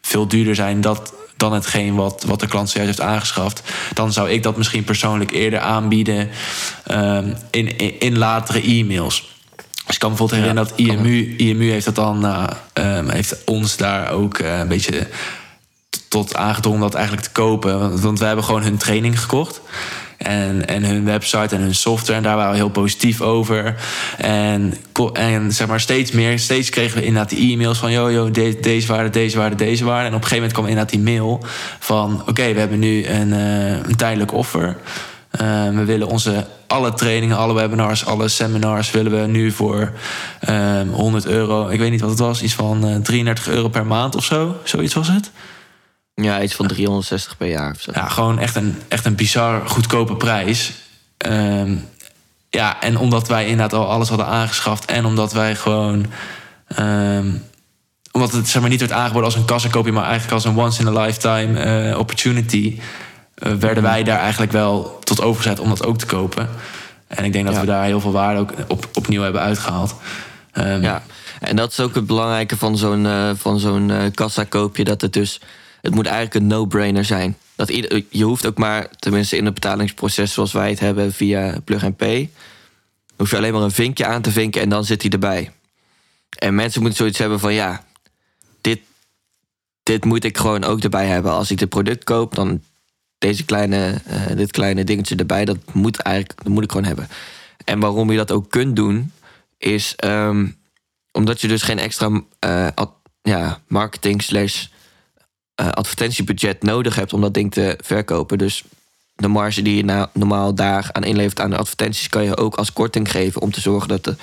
[0.00, 3.62] veel duurder zijn dat, dan hetgeen wat, wat de klant zojuist heeft aangeschaft,
[3.94, 6.30] dan zou ik dat misschien persoonlijk eerder aanbieden
[6.84, 9.30] ehm, in, in, in latere e-mails.
[9.86, 13.76] Dus ik kan bijvoorbeeld herinneren dat IMU, IMU heeft dat dan, nou, ehm, heeft ons
[13.76, 15.06] daar ook eh, een beetje
[16.08, 17.78] tot aangedrongen dat eigenlijk te kopen.
[17.78, 19.60] Want, want we hebben gewoon hun training gekocht.
[20.16, 22.16] En, en hun website en hun software.
[22.18, 23.74] En daar waren we heel positief over.
[24.18, 24.74] En,
[25.12, 26.38] en zeg maar steeds meer.
[26.38, 27.92] Steeds kregen we inderdaad die e-mails van...
[27.92, 30.08] yo, yo, de- deze waarde, deze waarde, deze waarde.
[30.08, 31.44] En op een gegeven moment kwam inderdaad die mail
[31.78, 32.22] van...
[32.26, 34.76] oké, we hebben nu een, eh, een tijdelijk offer.
[35.30, 38.90] Eh, we willen onze alle trainingen, alle webinars, alle seminars...
[38.90, 39.92] willen we nu voor
[40.40, 41.68] ehm 100 euro...
[41.68, 44.56] ik weet niet wat het was, iets van eh, 33 euro per maand of zo.
[44.64, 45.30] Zoiets was het.
[46.22, 47.90] Ja, iets van 360 per jaar of zo.
[47.94, 50.72] Ja, gewoon echt een, echt een bizar goedkope prijs.
[51.16, 51.74] Ehm,
[52.50, 54.84] ja, en omdat wij inderdaad al alles hadden aangeschaft...
[54.84, 56.06] en omdat wij gewoon...
[56.66, 57.26] ehm,
[58.12, 59.92] omdat het zeg maar, niet werd aangeboden als een kassakoopje...
[59.92, 62.78] maar eigenlijk als een once-in-a-lifetime eh, opportunity...
[63.34, 66.48] eh, werden wij daar eigenlijk wel tot overgezet om dat ook te kopen.
[67.06, 67.60] En ik denk dat Ja.
[67.60, 69.94] we daar heel veel waarde ook op, opnieuw hebben uitgehaald.
[70.52, 71.02] Ehm, Ja,
[71.40, 74.84] en dat is ook het belangrijke van zo'n eh, van zo'n eh, kassakoopje.
[74.84, 75.40] Dat het dus,
[75.82, 77.36] het moet eigenlijk een no-brainer zijn.
[77.54, 81.60] Dat ieder, je hoeft ook maar, tenminste in het betalingsproces zoals wij het hebben via
[81.64, 82.30] Plug and Pay,
[83.16, 85.50] hoef je alleen maar een vinkje aan te vinken en dan zit hij erbij.
[86.38, 87.84] En mensen moeten zoiets hebben van ja,
[88.60, 88.80] dit,
[89.82, 91.32] dit moet ik gewoon ook erbij hebben.
[91.32, 92.62] Als ik dit product koop, dan
[93.18, 97.08] deze kleine, eh, dit kleine dingetje erbij, dat moet eigenlijk, dat moet ik gewoon hebben.
[97.64, 99.12] En waarom je dat ook kunt doen,
[99.58, 100.46] is ehm,
[101.12, 102.66] omdat je dus geen extra eh,
[103.22, 104.66] ja, marketing slash
[105.62, 108.38] eh, advertentiebudget nodig hebt om dat ding te verkopen.
[108.38, 108.64] Dus
[109.14, 112.54] de marge die je nou normaal daar aan inlevert aan de advertenties, kan je ook
[112.54, 114.16] als korting geven om te zorgen dat, de,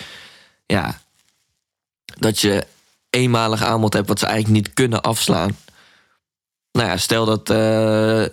[0.66, 1.02] ja,
[2.06, 2.68] dat je
[3.10, 5.58] eenmalig aanbod hebt wat ze eigenlijk niet kunnen afslaan.
[6.72, 8.26] Nou ja, stel dat eh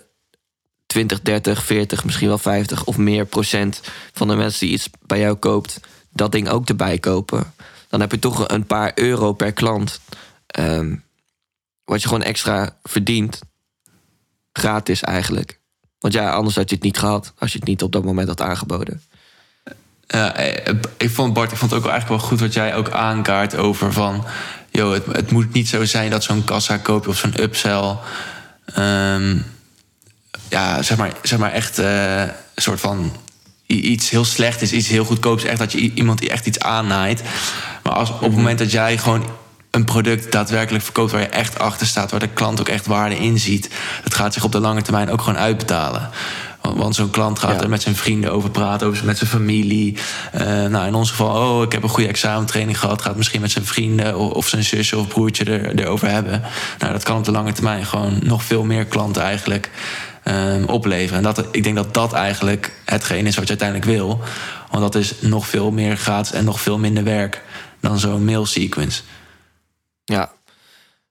[0.85, 3.81] 20, 30, 40, misschien wel 50 of meer procent
[4.13, 7.53] van de mensen die iets bij jou koopt, dat ding ook erbij kopen.
[7.89, 9.99] Dan heb je toch een paar euro per klant.
[10.47, 10.95] ehm,
[11.87, 13.39] wat je gewoon extra verdient.
[14.53, 15.59] Gratis eigenlijk.
[15.99, 18.27] Want ja, anders had je het niet gehad als je het niet op dat moment
[18.27, 19.01] had aangeboden.
[20.07, 22.89] Ja, eh, ik vond Bart, ik vond het ook eigenlijk wel goed wat jij ook
[22.89, 24.25] aankaart over van,
[24.69, 27.97] joh, het, het moet niet zo zijn dat zo'n kassa koopje of zo'n upsell,
[28.65, 29.37] ehm,
[30.49, 33.15] ja, zeg maar, zeg maar echt eh, een soort van
[33.65, 37.23] iets heel slecht is, iets heel goedkoops, echt dat je iemand die echt iets aannaait.
[37.83, 39.25] Maar als op het moment dat jij gewoon
[39.77, 43.17] een product daadwerkelijk verkoopt waar je echt achter staat, waar de klant ook echt waarde
[43.17, 43.69] in ziet,
[44.03, 46.09] dat gaat zich op de lange termijn ook gewoon uitbetalen.
[46.61, 47.61] Want- zo'n klant gaat Ja.
[47.61, 49.97] er met zijn vrienden over praten, over, met zijn familie.
[50.31, 53.01] Eh, nou, in ons geval, oh, ik heb een goede examentraining gehad.
[53.01, 56.41] Gaat misschien met zijn vrienden of, of zijn zusje of broertje er, erover hebben.
[56.79, 59.69] Nou, dat kan op de lange termijn gewoon nog veel meer klanten eigenlijk
[60.23, 61.17] ehm, opleveren.
[61.17, 64.21] En dat, ik denk dat dat eigenlijk hetgeen is wat je uiteindelijk wil.
[64.71, 67.41] Want dat is nog veel meer gratis en nog veel minder werk
[67.79, 69.01] dan zo'n mail sequence.
[70.07, 70.31] Ja.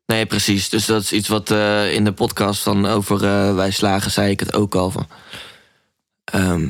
[0.07, 0.69] Nee, precies.
[0.69, 4.31] Dus dat is iets wat eh, in de podcast van over eh, Wij Slagen zei
[4.31, 5.07] ik het ook al van.
[6.25, 6.69] Ehm,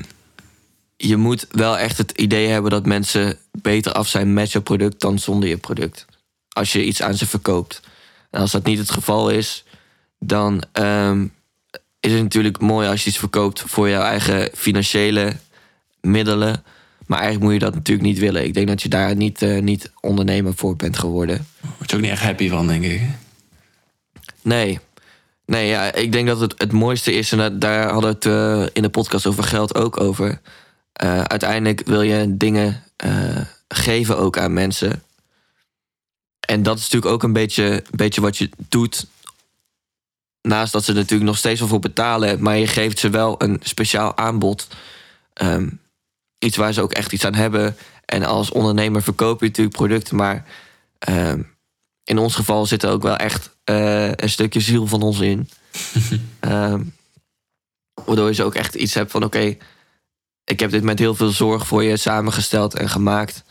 [0.96, 5.00] je moet wel echt het idee hebben dat mensen beter af zijn met je product
[5.00, 6.06] dan zonder je product.
[6.48, 7.80] Als je iets aan ze verkoopt.
[8.30, 9.64] En als dat niet het geval is,
[10.18, 11.26] dan ehm,
[12.00, 15.36] is het natuurlijk mooi als je iets verkoopt voor jouw eigen financiële
[16.00, 16.64] middelen.
[17.06, 18.44] Maar eigenlijk moet je dat natuurlijk niet willen.
[18.44, 21.46] Ik denk dat je daar niet, eh, niet ondernemer voor bent geworden.
[21.78, 23.00] Word je ook niet echt happy van, denk ik.
[24.42, 24.78] Nee.
[25.46, 28.26] Nee, ja, ik denk dat het het mooiste is, en dat- daar hadden we het
[28.26, 30.40] eh, in de podcast over geld ook over.
[30.92, 32.82] Eh, uiteindelijk wil je dingen
[33.68, 35.02] geven ook aan mensen.
[36.40, 39.06] En dat is natuurlijk ook een beetje, een beetje wat je doet.
[40.42, 43.42] Naast dat ze er natuurlijk nog steeds wel voor betalen, maar je geeft ze wel
[43.42, 44.66] een speciaal aanbod.
[45.32, 45.68] Ehm,
[46.38, 47.77] iets waar ze ook echt iets aan hebben.
[48.05, 50.44] En als ondernemer verkoop je natuurlijk producten, maar
[50.99, 51.42] ehm,
[52.05, 55.49] in ons geval zit er ook wel echt eh, een stukje ziel van ons in.
[56.40, 56.83] Ehm,
[58.05, 59.57] waardoor je ze ook echt iets hebt van: oké,
[60.44, 63.44] ik heb dit met heel veel zorg voor je samengesteld en gemaakt.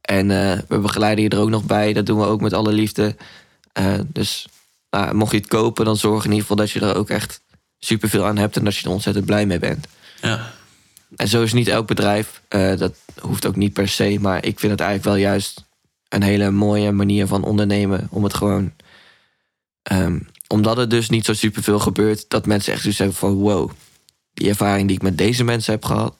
[0.00, 1.92] En eh, we begeleiden je er ook nog bij.
[1.92, 3.16] Dat doen we ook met alle liefde.
[3.72, 4.48] Eh, dus
[4.90, 7.40] nou, mocht je het kopen, dan zorg in ieder geval dat je er ook echt
[7.78, 9.86] superveel aan hebt en dat je er ontzettend blij mee bent.
[10.20, 10.52] Ja.
[11.16, 12.42] En zo is niet elk bedrijf.
[12.48, 14.16] eh, dat hoeft ook niet per se.
[14.20, 15.64] Maar ik vind het eigenlijk wel juist
[16.08, 18.06] een hele mooie manier van ondernemen.
[18.10, 18.72] Om het gewoon.
[19.82, 20.18] ehm,
[20.48, 22.24] omdat het dus niet zo superveel gebeurt.
[22.28, 23.70] Dat mensen echt zoiets hebben van wow.
[24.34, 26.16] Die ervaring die ik met deze mensen heb gehad.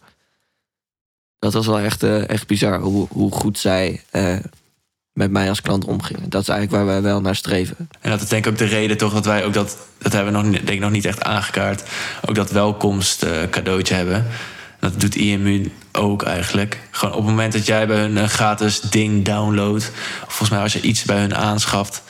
[1.39, 2.81] Dat was wel echt, eh, echt bizar.
[2.81, 4.37] Hoe, hoe goed zij eh,
[5.13, 6.31] met mij als klant omgingen.
[6.31, 7.89] Dat is eigenlijk waar wij wel naar streven.
[8.01, 9.77] En dat is denk ik ook de reden toch dat wij ook dat...
[9.99, 11.83] Dat hebben we nog, denk ik nog niet echt aangekaart.
[12.29, 14.27] Ook dat welkomst cadeautje hebben.
[14.81, 16.81] Dat doet IMU ook eigenlijk.
[16.91, 19.91] Gewoon op het moment dat jij bij hun een gratis ding downloadt...
[20.27, 22.03] volgens mij als je iets bij hun aanschaft...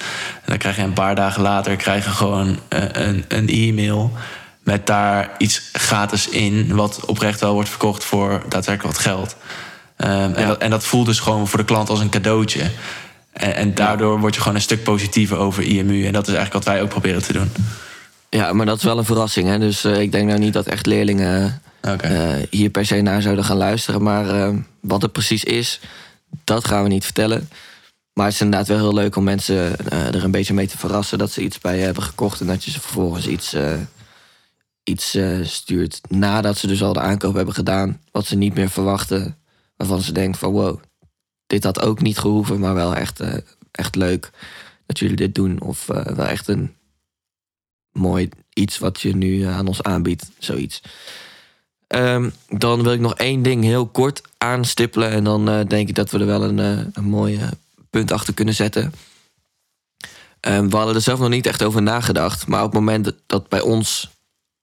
[0.44, 4.12] dan krijg je een paar dagen later krijg je gewoon eh, een, een e-mail...
[4.62, 6.74] met daar iets gratis in...
[6.74, 9.36] wat oprecht wel wordt verkocht voor daadwerkelijk wat geld.
[9.96, 12.70] Ehm, en, dat, en dat voelt dus gewoon voor de klant als een cadeautje.
[13.32, 16.06] En, en daardoor word je gewoon een stuk positiever over IMU.
[16.06, 17.52] En dat is eigenlijk wat wij ook proberen te doen.
[18.30, 19.48] Ja, maar dat is wel een verrassing.
[19.48, 19.58] Hè?
[19.58, 23.44] Dus eh, ik denk nou niet dat echt leerlingen eh, hier per se naar zouden
[23.44, 24.02] gaan luisteren.
[24.02, 25.80] Maar eh, wat het precies is,
[26.44, 27.48] dat gaan we niet vertellen.
[28.12, 31.18] Maar het is inderdaad wel heel leuk om mensen er een beetje mee te verrassen.
[31.18, 33.56] Dat ze iets bij je hebben gekocht en dat je ze vervolgens iets,
[34.82, 36.00] iets stuurt.
[36.08, 38.00] Nadat ze dus al de aankoop hebben gedaan.
[38.10, 39.36] Wat ze niet meer verwachten.
[39.76, 40.80] Waarvan ze denken van wow,
[41.46, 42.58] dit had ook niet gehoeven.
[42.58, 43.20] Maar wel echt,
[43.70, 44.30] echt leuk
[44.86, 45.60] dat jullie dit doen.
[45.60, 46.74] Of wel echt een
[47.92, 50.30] mooi iets wat je nu eh, aan ons aanbiedt.
[50.38, 50.82] Zoiets.
[51.86, 55.10] Ehm, dan wil ik nog één ding heel kort aanstippelen.
[55.10, 57.40] En dan eh, denk ik dat we er wel een, eh, een mooi
[57.90, 58.92] punt achter kunnen zetten.
[60.40, 62.46] Ehm, we hadden er zelf nog niet echt over nagedacht.
[62.46, 64.10] Maar op het moment dat- bij ons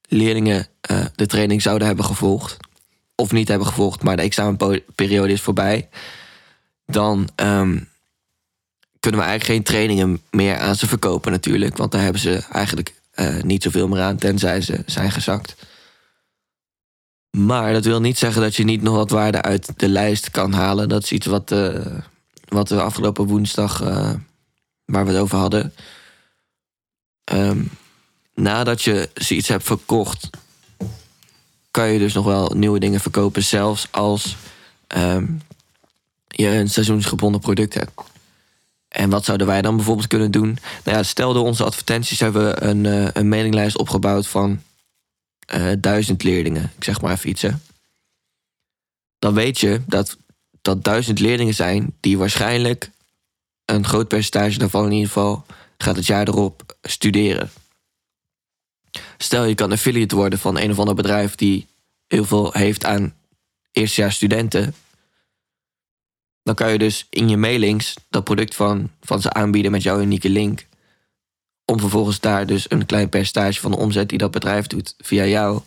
[0.10, 0.68] leerlingen
[1.16, 2.58] de training zouden hebben gevolgd.
[3.16, 5.90] Of niet hebben gevolgd, maar de examenperiode is voorbij.
[6.86, 7.80] Dan ehm,
[9.00, 11.78] kunnen we eigenlijk geen trainingen meer aan ze verkopen natuurlijk.
[11.78, 15.56] Want daar hebben ze eigenlijk eh, niet zoveel meer aan, tenzij ze zijn gezakt.
[17.38, 20.54] Maar dat wil niet zeggen dat je niet nog wat waarde uit de lijst kan
[20.54, 20.90] halen.
[20.90, 21.86] Dat is iets wat, eh,
[22.48, 24.14] wat we afgelopen woensdag, eh,
[24.86, 25.74] waar we het over hadden.
[27.24, 27.64] Ehm,
[28.34, 30.30] nadat je zoiets hebt verkocht,
[31.72, 33.44] kan je dus nog wel nieuwe dingen verkopen.
[33.44, 34.36] Zelfs als
[34.88, 35.26] ehm,
[36.28, 37.92] je een seizoensgebonden product hebt.
[38.88, 40.58] En wat zouden wij dan bijvoorbeeld kunnen doen?
[40.84, 44.62] Nou ja, stel door onze advertenties hebben we een, eh, een mailinglijst opgebouwd van
[45.48, 46.72] eh, duizend leerlingen.
[46.76, 47.46] Ik zeg maar even iets.
[49.20, 50.18] Dan weet je dat
[50.62, 52.92] dat duizend leerlingen zijn die waarschijnlijk
[53.66, 55.46] een groot percentage daarvan in ieder geval
[55.78, 57.52] gaat het jaar erop studeren.
[59.18, 61.68] Stel je kan affiliate worden van een of ander bedrijf die
[62.08, 63.14] heel veel heeft aan
[63.72, 64.76] eerstejaars studenten.
[66.48, 70.00] Dan kan je dus in je mailings dat product van, van ze aanbieden met jouw
[70.00, 70.66] unieke link.
[71.66, 75.26] Om vervolgens daar dus een klein percentage van de omzet die dat bedrijf doet via
[75.26, 75.62] jou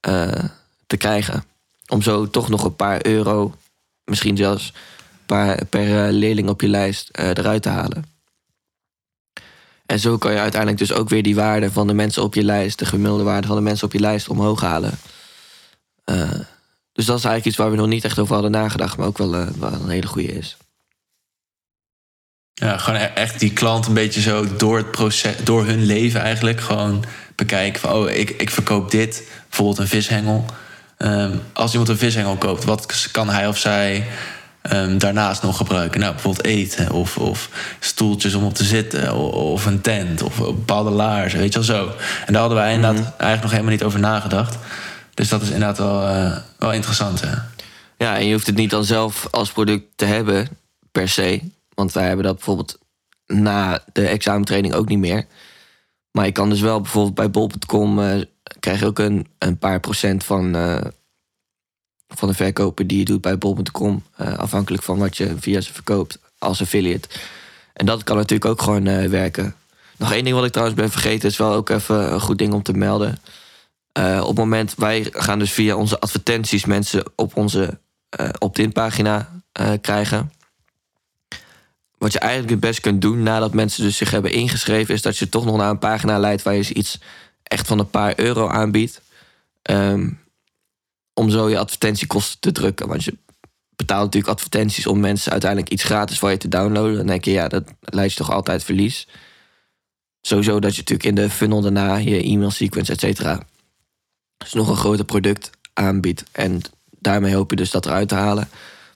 [0.00, 0.44] eh,
[0.86, 1.44] te krijgen.
[1.88, 3.54] Om zo toch nog een paar euro,
[4.04, 4.72] misschien zelfs
[5.26, 8.04] paar, per eh, leerling op je lijst eh, eruit te halen.
[9.86, 12.44] En zo kan je uiteindelijk dus ook weer die waarde van de mensen op je
[12.44, 14.98] lijst, de gemiddelde waarde van de mensen op je lijst omhoog halen.
[16.92, 19.18] Dus dat is eigenlijk iets waar we nog niet echt over hadden nagedacht, maar ook
[19.18, 20.56] wel, eh, een hele goede is.
[22.54, 26.20] Ja, gewoon e- echt die klant een beetje zo door het proces, door hun leven
[26.20, 30.44] eigenlijk gewoon bekijken van oh, ik, ik verkoop dit, bijvoorbeeld een vishengel.
[30.96, 34.06] Ehm, als iemand een vishengel koopt, wat kan hij of zij
[34.62, 36.00] ehm, daarnaast nog gebruiken?
[36.00, 37.48] Nou, bijvoorbeeld eten of, of
[37.80, 41.76] stoeltjes om op te zitten of, of een tent of bepaalde laarzen, weet je wel
[41.76, 41.92] zo.
[42.26, 44.56] En daar hadden wij inderdaad eigenlijk nog helemaal niet over nagedacht.
[45.14, 47.20] Dus dat is inderdaad wel, eh, wel interessant.
[47.20, 47.34] Hè?
[47.98, 50.48] Ja, en je hoeft het niet dan zelf als product te hebben,
[50.92, 51.40] per se.
[51.74, 52.78] Want wij hebben dat bijvoorbeeld
[53.26, 55.26] na de examentraining ook niet meer.
[56.10, 58.20] Maar je kan dus wel bijvoorbeeld bij bol.com eh,
[58.60, 60.84] krijg je ook een, een paar procent van, eh,
[62.08, 64.02] van de verkopen die je doet bij bol.com.
[64.16, 67.08] afhankelijk van wat je via ze verkoopt als affiliate.
[67.72, 69.54] En dat kan natuurlijk ook gewoon werken.
[69.96, 72.52] Nog één ding wat ik trouwens ben vergeten, is wel ook even een goed ding
[72.52, 73.18] om te melden.
[73.92, 78.72] Eh, op het moment, wij gaan dus via onze advertenties mensen op onze eh opt-in
[78.72, 80.32] pagina eh, krijgen.
[81.98, 85.16] Wat je eigenlijk het best kunt doen nadat mensen dus zich hebben ingeschreven, is dat
[85.16, 86.98] je toch nog naar een pagina leidt waar je ze iets
[87.42, 89.02] echt van een paar euro aanbiedt.
[89.62, 90.10] Ehm,
[91.14, 92.88] om zo je advertentiekosten te drukken.
[92.88, 93.18] Want je
[93.76, 96.96] betaalt natuurlijk advertenties om mensen uiteindelijk iets gratis voor je te downloaden.
[96.96, 99.08] Dan denk je, ja, dat leidt je toch altijd verlies.
[100.20, 103.42] Sowieso dat je natuurlijk in de funnel daarna je e-mail sequence, et cetera,
[104.42, 106.24] dus nog een groter product aanbiedt.
[106.32, 106.60] En
[106.98, 108.48] daarmee hoop je dus dat eruit te halen.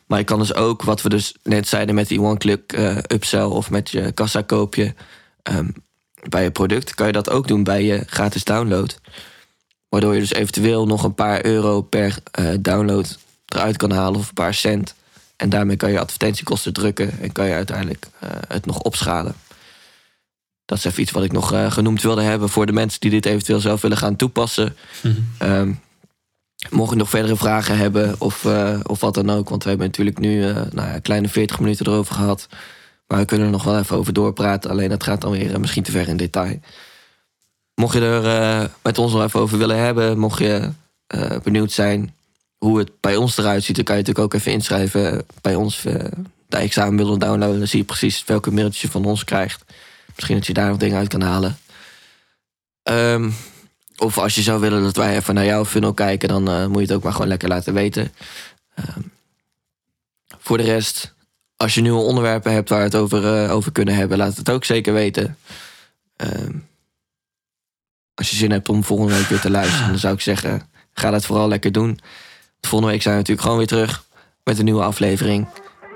[0.06, 3.42] Maar je kan dus ook, wat we dus net zeiden met die one-click eh, upsell
[3.42, 4.94] of met je kassa koopje
[5.42, 5.68] ehm,
[6.28, 9.00] bij je product, kan je dat ook doen bij je gratis download.
[9.88, 14.28] Waardoor je dus eventueel nog een paar euro per eh, download eruit kan halen of
[14.28, 14.94] een paar cent.
[15.36, 19.34] En daarmee kan je advertentiekosten drukken en kan je uiteindelijk eh, het nog opschalen.
[20.66, 23.10] Dat is even iets wat ik nog eh, genoemd wilde hebben voor de mensen die
[23.10, 24.76] dit eventueel zelf willen gaan toepassen.
[25.38, 25.72] Ehm,
[26.70, 29.86] mocht je nog verdere vragen hebben of, eh, of wat dan ook, want we hebben
[29.86, 32.48] natuurlijk nu eh, nou ja, een kleine 40 minuten erover gehad.
[33.06, 35.82] Maar we kunnen er nog wel even over doorpraten, alleen dat gaat dan weer misschien
[35.82, 36.60] te ver in detail.
[37.74, 40.70] Mocht je er met ons nog even over willen hebben, mocht je
[41.42, 42.14] benieuwd zijn
[42.58, 45.82] hoe het bij ons eruit ziet, dan kan je natuurlijk ook even inschrijven bij ons.
[46.48, 49.64] de examenmiddelen downloaden, dan zie je precies welke middeltjes je van ons krijgt.
[50.16, 51.58] Misschien dat je daar nog dingen uit kan halen.
[52.82, 53.30] Ehm,
[53.96, 56.76] of als je zou willen dat wij even naar jouw funnel kijken, dan eh, moet
[56.76, 58.12] je het ook maar gewoon lekker laten weten.
[58.74, 59.00] Ehm,
[60.38, 61.14] voor de rest,
[61.56, 64.50] als je nieuwe onderwerpen hebt waar we het over, eh, over kunnen hebben, laat het
[64.50, 65.38] ook zeker weten.
[66.16, 66.52] Ehm,
[68.14, 71.10] als je zin hebt om volgende week weer te luisteren, dan zou ik zeggen, ga
[71.10, 72.00] dat vooral lekker doen.
[72.60, 74.04] Volgende week zijn we natuurlijk gewoon weer terug
[74.44, 75.48] met een nieuwe aflevering.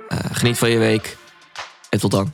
[0.08, 1.16] Eh, geniet van je week
[1.90, 2.32] en tot dan.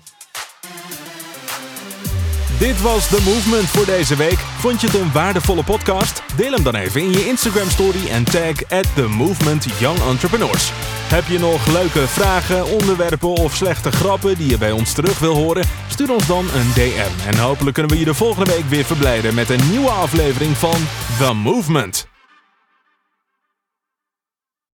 [2.59, 4.39] Dit was The Movement voor deze week.
[4.39, 6.23] Vond je het een waardevolle podcast?
[6.37, 10.71] Deel hem dan even in je Instagram story en tag at The Movement Young Entrepreneurs.
[11.09, 15.35] Heb je nog leuke vragen, onderwerpen of slechte grappen die je bij ons terug wil
[15.35, 15.67] horen?
[15.89, 19.35] Stuur ons dan een DM en hopelijk kunnen we je de volgende week weer verblijden
[19.35, 20.79] met een nieuwe aflevering van
[21.19, 22.16] The Movement.